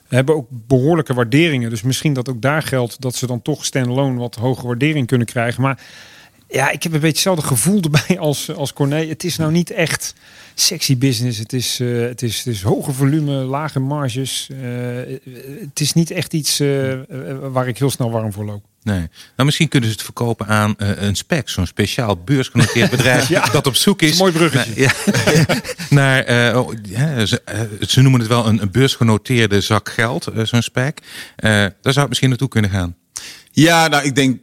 [0.09, 3.65] We hebben ook behoorlijke waarderingen, dus misschien dat ook daar geldt dat ze dan toch
[3.65, 5.63] standalone wat hogere waardering kunnen krijgen.
[5.63, 5.79] Maar
[6.49, 9.07] ja, ik heb een beetje hetzelfde gevoel erbij als, als Corné.
[9.07, 10.15] Het is nou niet echt
[10.55, 11.39] sexy business.
[11.39, 14.49] Het is, uh, het is, het is hoge volume, lage marges.
[14.53, 14.59] Uh,
[15.61, 16.95] het is niet echt iets uh,
[17.41, 18.65] waar ik heel snel warm voor loop.
[18.83, 18.99] Nee.
[18.99, 19.09] Nou,
[19.45, 23.75] misschien kunnen ze het verkopen aan een spec, zo'n speciaal beursgenoteerd bedrijf ja, dat op
[23.75, 24.11] zoek is.
[24.11, 24.89] is mooi bruggetje.
[25.91, 26.71] Naar, ja, oh,
[27.25, 30.99] ze, ze, noemen het wel een, een beursgenoteerde zak geld, zo'n spec.
[31.37, 32.97] daar zou het misschien naartoe kunnen gaan.
[33.51, 34.41] Ja, nou, ik denk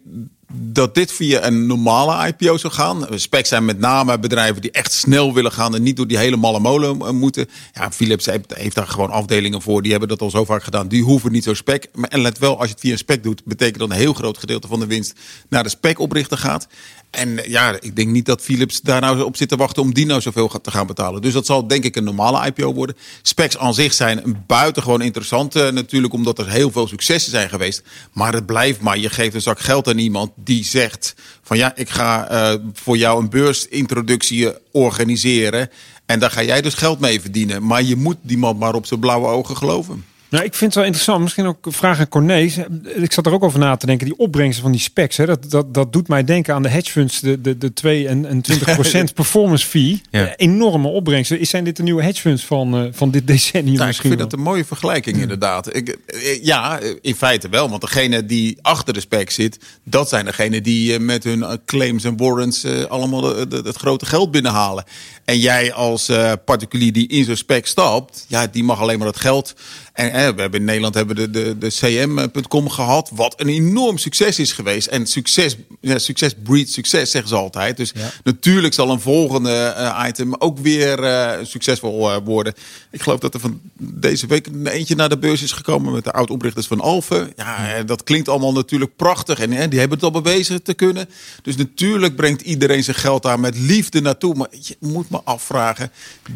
[0.55, 3.07] dat dit via een normale IPO zou gaan.
[3.15, 6.35] Specs zijn met name bedrijven die echt snel willen gaan en niet door die hele
[6.35, 7.49] malle molen eh, moeten.
[7.73, 9.81] Ja, Philips heeft daar gewoon afdelingen voor.
[9.81, 10.87] Die hebben dat al zo vaak gedaan.
[10.87, 11.87] Die hoeven niet zo spec.
[12.09, 14.37] En let wel, als je het via een spec doet, betekent dat een heel groot
[14.37, 15.13] gedeelte van de winst
[15.49, 16.67] naar de spec oprichter gaat.
[17.13, 20.05] En ja, ik denk niet dat Philips daar nou op zit te wachten om die
[20.05, 21.21] nou zoveel te gaan betalen.
[21.21, 22.95] Dus dat zal denk ik een normale IPO worden.
[23.21, 27.83] Specs aan zich zijn buitengewoon interessant uh, natuurlijk, omdat er heel veel successen zijn geweest.
[28.11, 31.75] Maar het blijft maar, je geeft een zak geld aan iemand die zegt van ja,
[31.75, 35.69] ik ga uh, voor jou een beursintroductie organiseren.
[36.05, 37.65] En daar ga jij dus geld mee verdienen.
[37.65, 40.05] Maar je moet die man maar op zijn blauwe ogen geloven.
[40.33, 41.21] Nou, ik vind het wel interessant.
[41.21, 42.49] Misschien ook een vraag aan Corné.
[42.95, 44.05] Ik zat er ook over na te denken.
[44.05, 45.17] Die opbrengsten van die specs.
[45.17, 47.19] Hè, dat, dat, dat doet mij denken aan de hedge funds.
[47.19, 50.01] De, de, de 2 en 20% performance fee.
[50.11, 50.35] Ja.
[50.35, 51.45] Enorme opbrengsten.
[51.45, 53.77] Zijn dit de nieuwe hedge funds van, uh, van dit decennium?
[53.77, 54.23] Nou, ik vind wel?
[54.23, 55.75] dat een mooie vergelijking inderdaad.
[55.75, 57.69] Ik, eh, ja, in feite wel.
[57.69, 61.53] Want degene die achter de spec zit, dat zijn degene die eh, met hun eh,
[61.65, 64.83] claims en warrants eh, allemaal het grote geld binnenhalen.
[65.25, 69.07] En jij als eh, particulier die in zo'n spec stapt, ja, die mag alleen maar
[69.07, 69.53] het geld.
[69.93, 73.97] En eh, we hebben in Nederland hebben de, de, de cm.com gehad, wat een enorm
[73.97, 74.87] succes is geweest.
[74.87, 77.77] En succes, ja, succes breeds succes, zeggen ze altijd.
[77.77, 82.53] Dus natuurlijk zal een volgende eh, item ook weer eh, succesvol worden.
[82.91, 86.03] Ik geloof dat er van deze week een eentje naar de beurs is gekomen met
[86.03, 87.33] de oud-oprichters van Alphen.
[87.35, 89.39] Ja, dat klinkt allemaal natuurlijk prachtig.
[89.39, 91.09] En eh, die hebben het al bewezen te kunnen.
[91.41, 94.35] Dus natuurlijk brengt iedereen zijn geld daar met liefde naartoe.
[94.35, 95.91] Maar je moet me afvragen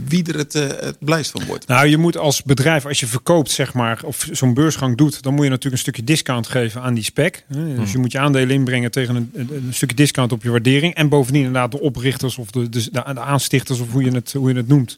[0.07, 1.67] wie er het, eh, het blijst van wordt.
[1.67, 5.33] Nou, je moet als bedrijf, als je verkoopt, zeg maar, of zo'n beursgang doet, dan
[5.33, 7.43] moet je natuurlijk een stukje discount geven aan die spec.
[7.47, 10.93] Dus je moet je aandelen inbrengen tegen een, een, een stukje discount op je waardering.
[10.93, 14.49] En bovendien inderdaad de oprichters of de, de, de aanstichters, of hoe je, het, hoe
[14.49, 14.97] je het noemt,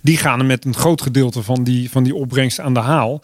[0.00, 3.22] die gaan er met een groot gedeelte van die, van die opbrengst aan de haal.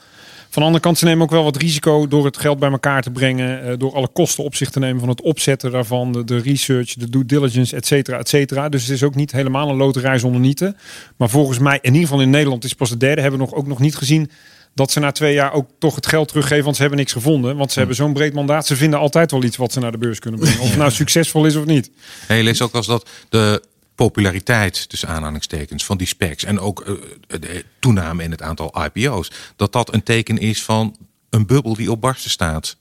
[0.56, 3.02] Van de andere kant, ze nemen ook wel wat risico door het geld bij elkaar
[3.02, 3.62] te brengen.
[3.62, 6.12] eh, door alle kosten op zich te nemen van het opzetten daarvan.
[6.12, 8.68] De, de research, de due diligence, et cetera, et cetera.
[8.68, 10.76] Dus het is ook niet helemaal een loterij zonder nieten.
[11.16, 13.20] Maar volgens mij, in ieder geval in Nederland, is pas de derde.
[13.20, 14.30] Hebben we nog, ook nog niet gezien
[14.74, 16.64] dat ze na twee jaar ook toch het geld teruggeven.
[16.64, 17.56] Want ze hebben niks gevonden.
[17.56, 18.66] Want ze hebben zo'n breed mandaat.
[18.66, 20.60] Ze vinden altijd wel iets wat ze naar de beurs kunnen brengen.
[20.60, 21.90] Of het nou succesvol is of niet.
[22.26, 23.62] Hey, lees ook als dat de
[23.96, 26.94] populariteit tussen aanhalingstekens van die specs en ook eh,
[27.26, 30.96] de toename in het aantal IPO's, dat dat een teken is van
[31.30, 32.76] een bubbel die op barsten staat.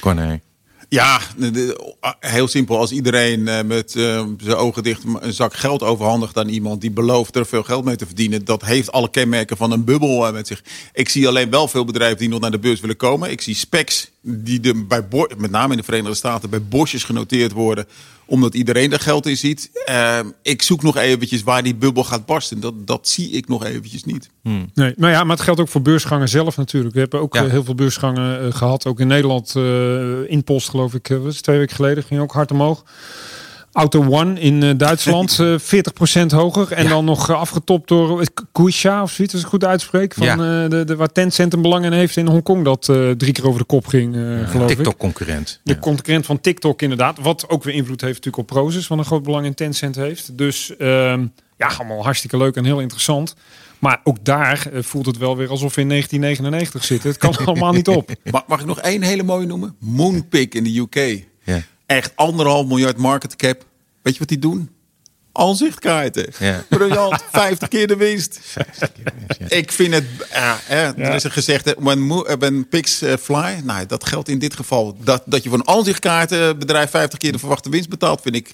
[0.00, 0.40] Corné.
[0.88, 1.20] Ja,
[2.20, 2.78] heel simpel.
[2.78, 6.90] Als iedereen eh, met eh, zijn ogen dicht een zak geld overhandigt aan iemand die
[6.90, 10.46] belooft er veel geld mee te verdienen, dat heeft alle kenmerken van een bubbel met
[10.46, 10.62] zich.
[10.92, 13.30] Ik zie alleen wel veel bedrijven die nog naar de beurs willen komen.
[13.30, 15.04] Ik zie specs die de, bij
[15.36, 17.86] met name in de Verenigde Staten bij bosjes genoteerd worden,
[18.32, 19.70] omdat iedereen er geld in ziet.
[19.84, 22.60] Eh, ik zoek nog eventjes waar die bubbel gaat barsten.
[22.60, 24.30] Dat, dat zie ik nog eventjes niet.
[24.42, 26.94] Nee, nou ja, maar het geldt ook voor beursgangen zelf natuurlijk.
[26.94, 27.44] We hebben ook Ja.
[27.44, 28.86] eh, heel veel beursgangen eh, gehad.
[28.86, 32.84] Ook in Nederland, eh Inpost geloof ik, was twee weken geleden, ging ook hard omhoog.
[33.72, 35.54] Auto One in eh, Duitsland, eh
[36.22, 36.72] 40% hoger.
[36.72, 40.14] En dan nog eh, afgetopt door Kuisha of zoiets, als ik het goed uitspreek.
[40.14, 40.32] Van, Ja.
[40.64, 42.64] eh, de, de, waar Tencent een belang in heeft in Hongkong.
[42.64, 44.76] Dat eh, drie keer over de kop ging, eh, geloof ik.
[44.76, 45.60] TikTok-concurrent.
[45.62, 45.78] De Ja.
[45.78, 47.18] concurrent van TikTok inderdaad.
[47.20, 48.86] Wat ook weer invloed heeft natuurlijk op Prozus.
[48.88, 50.38] Wat een groot belang in Tencent heeft.
[50.38, 53.34] Dus ehm, ja, allemaal hartstikke leuk en heel interessant.
[53.78, 57.08] Maar ook daar eh, voelt het wel weer alsof we in 1999 zitten.
[57.10, 58.10] Het kan allemaal niet op.
[58.30, 59.74] Mag, mag ik nog één hele mooie noemen?
[59.78, 61.24] Moonpig in de UK.
[61.44, 61.62] Ja.
[61.96, 63.64] Echt anderhalf miljard market cap.
[64.02, 64.70] Weet je wat die doen?
[65.32, 66.32] Aanzichtkaarten.
[66.38, 66.64] Ja.
[66.68, 67.22] Briljant.
[67.32, 68.40] 50 keer de winst.
[69.48, 70.04] Ik vind het...
[70.30, 73.60] ja, hè, Er is een gezegde, when, eh, when pigs eh, fly.
[73.64, 74.96] Nou, dat geldt in dit geval.
[75.00, 78.52] Dat, dat je voor een aanzichtkaartenbedrijf 50 keer de verwachte winst betaalt, vind ik...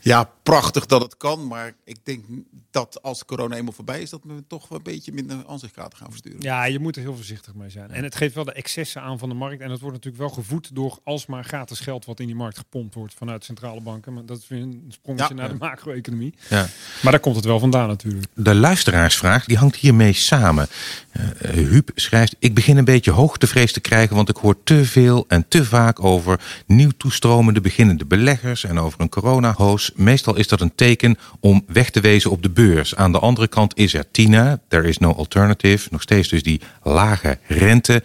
[0.00, 1.46] Ja, prachtig dat het kan.
[1.46, 2.24] Maar ik denk
[2.70, 4.10] dat als corona eenmaal voorbij is...
[4.10, 6.40] dat we toch wel een beetje minder aanzichtkaarten gaan versturen.
[6.40, 7.90] Ja, je moet er heel voorzichtig mee zijn.
[7.90, 9.60] En het geeft wel de excessen aan van de markt.
[9.62, 12.04] En dat wordt natuurlijk wel gevoed door alsmaar gratis geld...
[12.04, 14.12] wat in die markt gepompt wordt vanuit centrale banken.
[14.14, 15.40] Maar dat is weer een sprongetje Ja.
[15.40, 16.34] naar de macro-economie.
[16.48, 16.66] Ja.
[17.02, 18.26] Maar daar komt het wel vandaan natuurlijk.
[18.34, 20.66] De luisteraarsvraag die hangt hiermee samen.
[21.10, 24.84] Eh, eh, Huub schrijft: Ik begin een beetje hoogtevrees te krijgen, want ik hoor te
[24.84, 29.89] veel en te vaak over nieuw toestromende beginnende beleggers en over een coronahoos.
[29.94, 32.96] Meestal is dat een teken om weg te wezen op de beurs.
[32.96, 36.60] Aan de andere kant is er Tina, there is no alternative, nog steeds dus die
[36.82, 38.02] lage rente.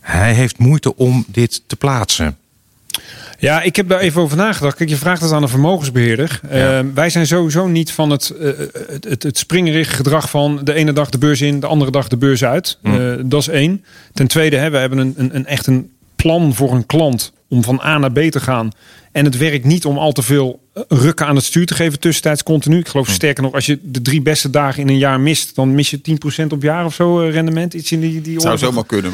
[0.00, 2.36] Hij heeft moeite om dit te plaatsen.
[3.38, 4.76] Ja, ik heb daar even over nagedacht.
[4.76, 6.40] Kijk, je vraagt het aan een vermogensbeheerder.
[6.50, 6.78] Ja.
[6.78, 8.50] Eh, wij zijn sowieso niet van het, eh,
[8.88, 12.08] het, het, het springerige gedrag van de ene dag de beurs in, de andere dag
[12.08, 12.78] de beurs uit.
[12.82, 12.92] Eh,
[13.24, 13.84] dat is één.
[14.12, 17.64] Ten tweede, hè, we hebben een, een, een echt een plan voor een klant om
[17.64, 18.70] van A naar B te gaan.
[19.16, 22.00] En het werkt niet om al te veel eh, rukken aan het stuur te geven
[22.00, 22.78] tussentijds continu.
[22.78, 25.74] Ik geloof sterker nog, als je de drie beste dagen in een jaar mist, dan
[25.74, 26.00] mis je
[26.42, 27.74] 10% op jaar of zo eh, rendement.
[27.74, 29.12] Iets in die, die Zou zomaar kunnen.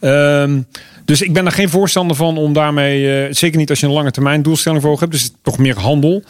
[0.00, 0.60] Ehm,
[1.08, 3.92] dus ik ben er geen voorstander van om daarmee, eh, zeker niet als je een
[3.92, 6.22] lange termijn doelstelling voor ogen hebt, dus het is toch meer handel.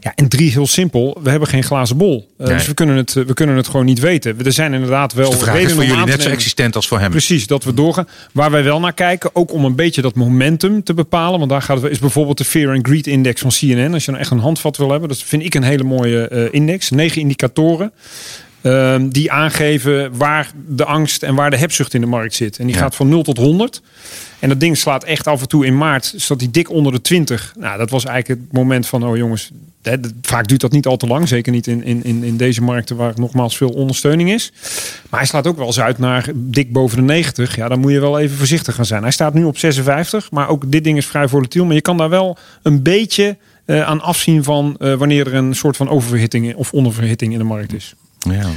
[0.00, 2.28] Ja, en drie, heel simpel, we hebben geen glazen bol.
[2.38, 2.48] Nee.
[2.48, 4.44] Dus we kunnen, het, we kunnen het gewoon niet weten.
[4.44, 6.88] Er zijn inderdaad wel Dus de vraag is redenen voor jullie net zo existent als
[6.88, 7.10] voor hem.
[7.10, 8.08] Precies, dat we doorgaan.
[8.32, 11.38] Waar wij wel naar kijken, ook om een beetje dat momentum te bepalen.
[11.38, 13.92] Want daar gaat het, is bijvoorbeeld de Fear and Greed Index van CNN.
[13.92, 16.44] Als je nou echt een handvat wil hebben, dat vind ik een hele mooie eh,
[16.50, 16.90] index.
[16.90, 17.92] Negen indicatoren.
[18.62, 22.58] Ehm, die aangeven waar de angst en waar de hebzucht in de markt zit.
[22.58, 23.82] En die gaat van 0 tot 100.
[24.44, 26.14] En dat ding slaat echt af en toe in maart.
[26.16, 27.54] Zat die dik onder de 20.
[27.58, 29.50] Nou, dat was eigenlijk het moment van, oh jongens,
[30.22, 31.28] vaak duurt dat niet al te lang.
[31.28, 34.52] Zeker niet in, in, in deze markten waar nogmaals veel ondersteuning is.
[35.10, 37.56] Maar hij slaat ook wel eens uit naar dik boven de 90.
[37.56, 39.02] Ja, dan moet je wel even voorzichtig gaan zijn.
[39.02, 40.30] Hij staat nu op 56.
[40.30, 41.64] Maar ook dit ding is vrij volatiel.
[41.64, 45.54] Maar je kan daar wel een beetje uh, aan afzien van uh, wanneer er een
[45.54, 47.94] soort van oververhitting of onderverhitting in de markt is.
[48.30, 48.50] Ja.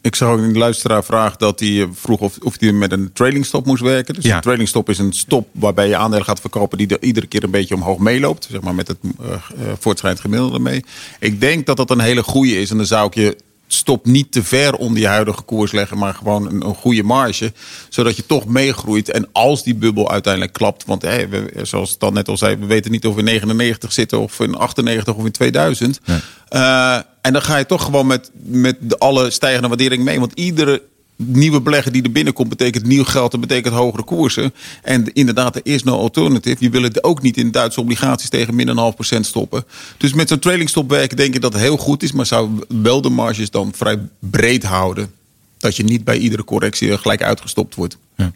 [0.00, 2.92] Ik zag ook in de luisteraar vraag dat hij eh, vroeg of, of hij met
[2.92, 4.14] een trailing stop moest werken.
[4.14, 4.36] Dus ja.
[4.36, 7.44] een trailing stop is een stop waarbij je aandelen gaat verkopen die er iedere keer
[7.44, 8.48] een beetje omhoog meeloopt.
[8.50, 9.34] Zeg maar met het uh,
[9.78, 10.84] voortschrijdend gemiddelde mee.
[11.18, 12.70] Ik denk dat dat een hele goede is.
[12.70, 13.36] En dan zou ik je
[13.74, 17.52] stop niet te ver onder je huidige koers leggen, maar gewoon een, een goede marge.
[17.88, 19.10] Zodat je toch meegroeit.
[19.10, 22.66] En als die bubbel uiteindelijk klapt, want hey, we, zoals dan net al zei, we
[22.66, 26.00] weten niet of we in 99 zitten of in 98 of in 2000.
[26.50, 30.20] Uh, en dan ga je toch gewoon met, met de alle stijgende waardering mee.
[30.20, 30.82] Want iedere
[31.26, 33.30] nieuwe belegger die er binnenkomt, betekent nieuw geld.
[33.30, 34.54] Dat betekent hogere koersen.
[34.82, 36.56] En inderdaad, er is no alternative.
[36.64, 39.64] Je wil het ook niet in Duitse obligaties tegen min een half procent stoppen.
[39.96, 42.12] Dus met zo'n trailingstop werken denk ik dat het heel goed is.
[42.12, 45.10] Maar zou wel de marges dan vrij breed houden.
[45.58, 47.96] Dat je niet bij iedere correctie gelijk uitgestopt wordt.
[48.16, 48.32] Ja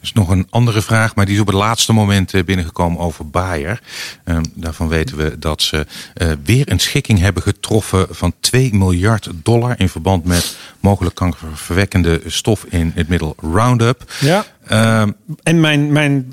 [0.00, 3.28] is nog een andere vraag, maar die is op het laatste moment eh, binnengekomen over
[3.30, 3.80] Bayer.
[4.24, 9.28] Ehm, daarvan weten we dat ze uh, weer een schikking hebben getroffen van 2 miljard
[9.34, 14.12] dollar in verband met mogelijk kankerverwekkende stof in het middel Roundup.
[14.20, 14.44] Ja.
[14.68, 15.10] Ehm,
[15.42, 16.28] en mijn, mijn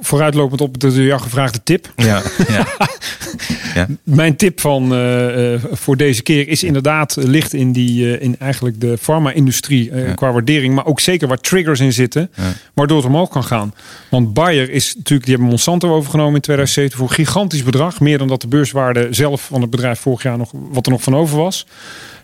[0.00, 1.92] vooruitlopend op de jou gevraagde tip.
[1.96, 2.66] Ja, ja.
[3.74, 3.86] ja.
[4.02, 8.80] Mijn tip van, uh, voor deze keer is inderdaad ligt in, die, uh, in eigenlijk
[8.80, 10.14] de farma-industrie ja.
[10.14, 10.74] qua waardering.
[10.74, 12.30] Maar ook zeker waar triggers in zitten.
[12.74, 13.74] Waardoor het omhoog kan gaan.
[14.08, 18.00] Want Bayer is natuurlijk, die hebben Monsanto overgenomen in 2007 voor een gigantisch bedrag.
[18.00, 21.02] Meer dan dat de beurswaarde zelf van het bedrijf vorig jaar nog, wat er nog
[21.02, 21.66] van over was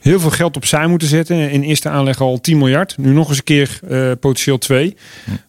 [0.07, 1.51] heel veel geld opzij moeten zetten.
[1.51, 2.99] In eerste aanleg al 10 miljard.
[2.99, 4.97] Nu nog eens een keer uh, potentieel 2.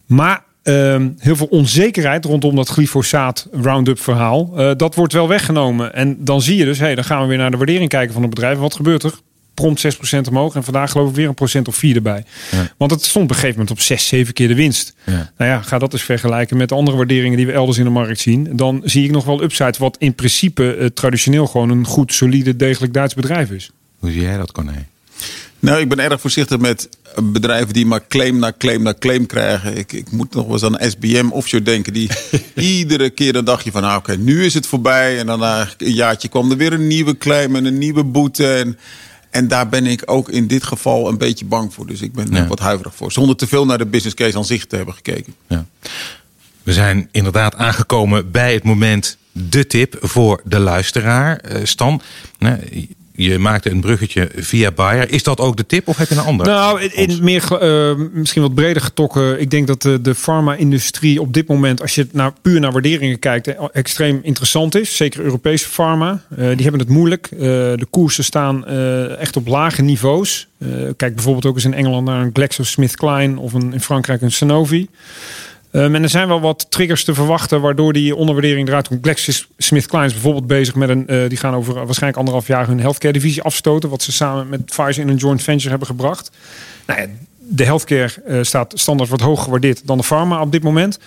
[0.06, 4.54] Maar uh, heel veel onzekerheid rondom dat glyfosaat Roundup verhaal.
[4.58, 5.94] Uh, dat wordt wel weggenomen.
[5.94, 8.22] En dan zie je dus, hey, dan gaan we weer naar de waardering kijken van
[8.22, 8.58] het bedrijf.
[8.58, 9.14] Wat gebeurt er?
[9.54, 10.56] Prompt 6% omhoog.
[10.56, 12.24] En vandaag geloof ik weer een procent of 4 erbij.
[12.52, 12.68] Ja.
[12.78, 14.96] Want het stond op een gegeven moment op 6, 7 keer de winst.
[15.06, 15.32] Ja.
[15.38, 17.90] Nou ja, ga dat eens vergelijken met de andere waarderingen die we elders in de
[17.90, 18.50] markt zien.
[18.52, 19.74] Dan zie ik nog wel upside.
[19.78, 23.72] Wat in principe uh, traditioneel gewoon een goed, solide, degelijk Duits bedrijf is.
[24.00, 24.88] Hoe zie jij dat, Corné?
[25.60, 26.90] Nou, ik ben erg voorzichtig met
[27.24, 29.78] bedrijven die maar claim na claim na claim krijgen.
[29.78, 31.94] Ik, ik moet nog eens aan SBM Offshore denken.
[31.94, 32.10] Die
[32.56, 35.20] iedere keer dan dacht je van, nou, oké, nu is het voorbij.
[35.20, 38.54] En dan na een jaartje kwam er weer een nieuwe claim en een nieuwe boete.
[38.54, 38.78] En,
[39.30, 41.88] en daar ben ik ook in dit geval een beetje bang voor.
[41.88, 43.12] Dus ik ben er wat huiverig voor.
[43.12, 45.36] Zonder te veel naar de business case aan zich te hebben gekeken.
[45.48, 45.66] Ja.
[46.64, 51.42] We zijn inderdaad aangekomen bij het moment de tip voor de luisteraar.
[51.52, 52.02] Uh, Stan,
[53.18, 55.12] je maakte een bruggetje via Bayer.
[55.12, 56.46] Is dat ook de tip of heb je een ander?
[56.46, 59.42] Nou, in, meer, uh, misschien wat breder getrokken.
[59.42, 63.20] Ik denk dat de, de farma-industrie op dit moment, als je naar, puur naar waarderingen
[63.20, 64.96] kijkt, eh, extreem interessant is.
[64.96, 66.22] Zeker Europese pharma.
[66.32, 67.30] Uh, die hebben het moeilijk.
[67.32, 68.66] Uh, de koersen staan
[69.18, 70.48] echt op lage niveaus.
[70.98, 74.88] kijk bijvoorbeeld ook eens in Engeland naar een GlaxoSmithKline of een, in Frankrijk een Sanofi.
[75.78, 79.06] Um, en er zijn wel wat triggers te verwachten waardoor die onderwaardering eruit komt.
[79.06, 83.14] GlaxoSmithKline is bijvoorbeeld bezig met een, uh, die gaan over waarschijnlijk anderhalf jaar hun healthcare
[83.14, 86.32] divisie afstoten, wat ze samen met Pfizer in een joint venture hebben gebracht.
[86.86, 87.08] Nou ja,
[87.50, 91.00] de healthcare uh, staat standaard wat hoger gewaardeerd dan de pharma op dit moment.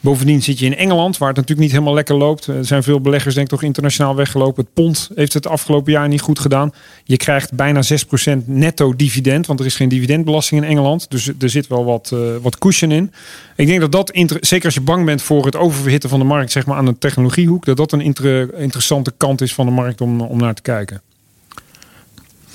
[0.00, 2.46] Bovendien zit je in Engeland, waar het natuurlijk niet helemaal lekker loopt.
[2.46, 4.64] Er zijn veel beleggers denk ik toch internationaal weggelopen.
[4.64, 6.72] Het pond heeft het afgelopen jaar niet goed gedaan.
[7.04, 11.10] Je krijgt bijna 6% netto dividend, want er is geen dividendbelasting in Engeland.
[11.10, 13.12] Dus er zit wel wat, uh, wat cushion in.
[13.56, 16.52] Ik denk dat dat, zeker als je bang bent voor het oververhitten van de markt
[16.52, 20.00] zeg maar, aan de technologiehoek, dat dat een inter interessante kant is van de markt
[20.00, 21.02] om, om naar te kijken.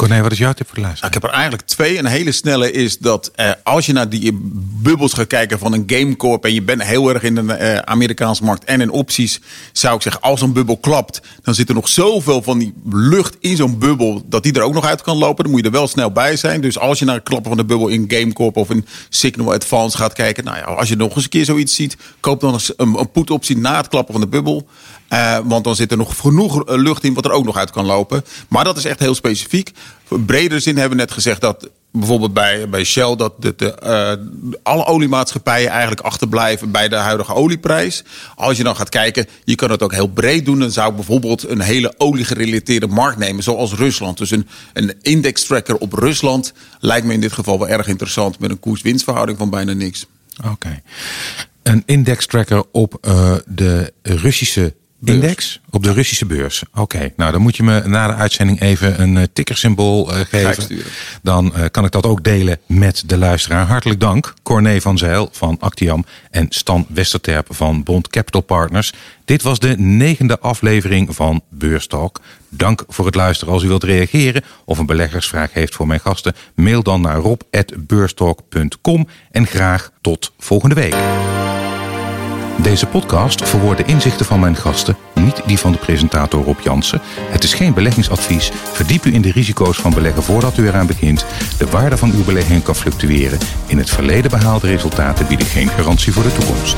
[0.04, 1.12] Corné, wat is jouw tip voor de luisteraar?
[1.12, 1.98] Nou, ik heb er eigenlijk twee.
[1.98, 4.40] Een hele snelle is dat eh, als je naar die
[4.82, 8.44] bubbels gaat kijken van een gamecorp en je bent heel erg in de eh, Amerikaanse
[8.44, 9.40] markt en in opties,
[9.72, 13.38] zou ik zeggen, als een bubbel klapt, dan zit er nog zoveel van die lucht
[13.40, 15.44] in zo'n bubbel dat die er ook nog uit kan lopen.
[15.44, 16.62] Dan moet je er wel snel bij zijn.
[16.62, 19.98] Dus als je naar het klappen van de bubbel in Gamecorp of in Signal Advance
[19.98, 23.00] gaat kijken, nou ja, als je nog eens een keer zoiets ziet, koop dan een,
[23.00, 24.68] een put optie na het klappen van de bubbel.
[25.10, 27.72] Uh, want dan zit er nog genoeg eh, lucht in wat er ook nog uit
[27.72, 28.26] kan lopen.
[28.48, 29.72] Maar dat is echt heel specifiek.
[30.10, 34.54] In bredere zin hebben we net gezegd dat bijvoorbeeld bij, bij Shell dat de, uh,
[34.64, 38.04] alle oliemaatschappijen eigenlijk achterblijven bij de huidige olieprijs.
[38.36, 40.60] Als je dan gaat kijken, je kan het ook heel breed doen.
[40.60, 44.18] Dan zou ik bijvoorbeeld een hele oliegerelateerde markt nemen, zoals Rusland.
[44.18, 48.40] Dus een, een index tracker op Rusland lijkt me in dit geval wel erg interessant
[48.40, 50.06] met een koers-winstverhouding van bijna niks.
[50.52, 50.82] Oké.
[51.64, 52.98] Een index tracker op
[53.46, 54.74] de Russische
[55.04, 56.64] index op de Russische beurs.
[56.74, 60.82] Oké, nou dan moet je me na de uitzending even een uh, tickersymbool uh, geven.
[61.22, 63.66] Dan uh, kan ik dat ook delen met de luisteraar.
[63.66, 68.94] Hartelijk dank, Corné van Zeil van Actiam en Stan Westerterp van Bond Capital Partners.
[69.26, 72.22] Dit was de negende aflevering van Beurstalk.
[72.50, 73.54] Dank voor het luisteren.
[73.54, 79.08] Als u wilt reageren of een beleggersvraag heeft voor mijn gasten, mail dan naar rob.beurstalk.com
[79.32, 80.96] en graag tot volgende week.
[82.62, 87.02] Deze podcast verwoordt de inzichten van mijn gasten, niet die van de presentator Rob Jansen.
[87.30, 88.52] Het is geen beleggingsadvies.
[88.54, 91.26] Verdiep u in de risico's van beleggen voordat u eraan begint.
[91.58, 93.40] De waarde van uw beleggingen kan fluctueren.
[93.68, 96.76] In het verleden behaalde resultaten bieden geen garantie voor de toekomst.